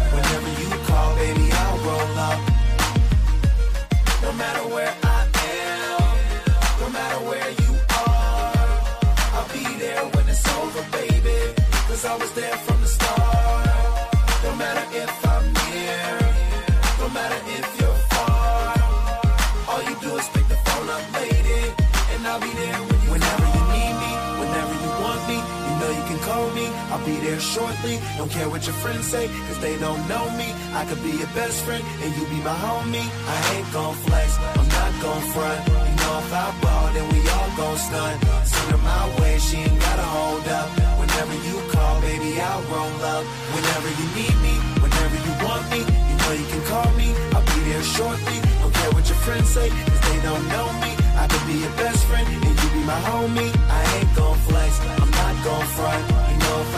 [28.18, 30.50] Don't care what your friends say, cause they don't know me.
[30.74, 33.06] I could be your best friend, and you be my homie.
[33.06, 35.60] I ain't gon' flex, I'm not gon' front.
[35.70, 38.18] You know if I ball, then we all gon' stunt.
[38.42, 40.68] Send her my way, she ain't gotta hold up.
[40.98, 43.24] Whenever you call, baby, I'll roll up.
[43.54, 47.14] Whenever you need me, whenever you want me, you know you can call me.
[47.38, 48.38] I'll be there shortly.
[48.58, 50.90] Don't care what your friends say, cause they don't know me.
[51.14, 53.50] I could be your best friend, and you be my homie.
[53.70, 56.02] I ain't gon' flex, I'm not gon' front.
[56.34, 56.77] You know if I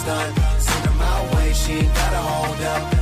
[0.00, 0.34] stunt.
[0.58, 2.99] Send her my way, she ain't gotta hold up.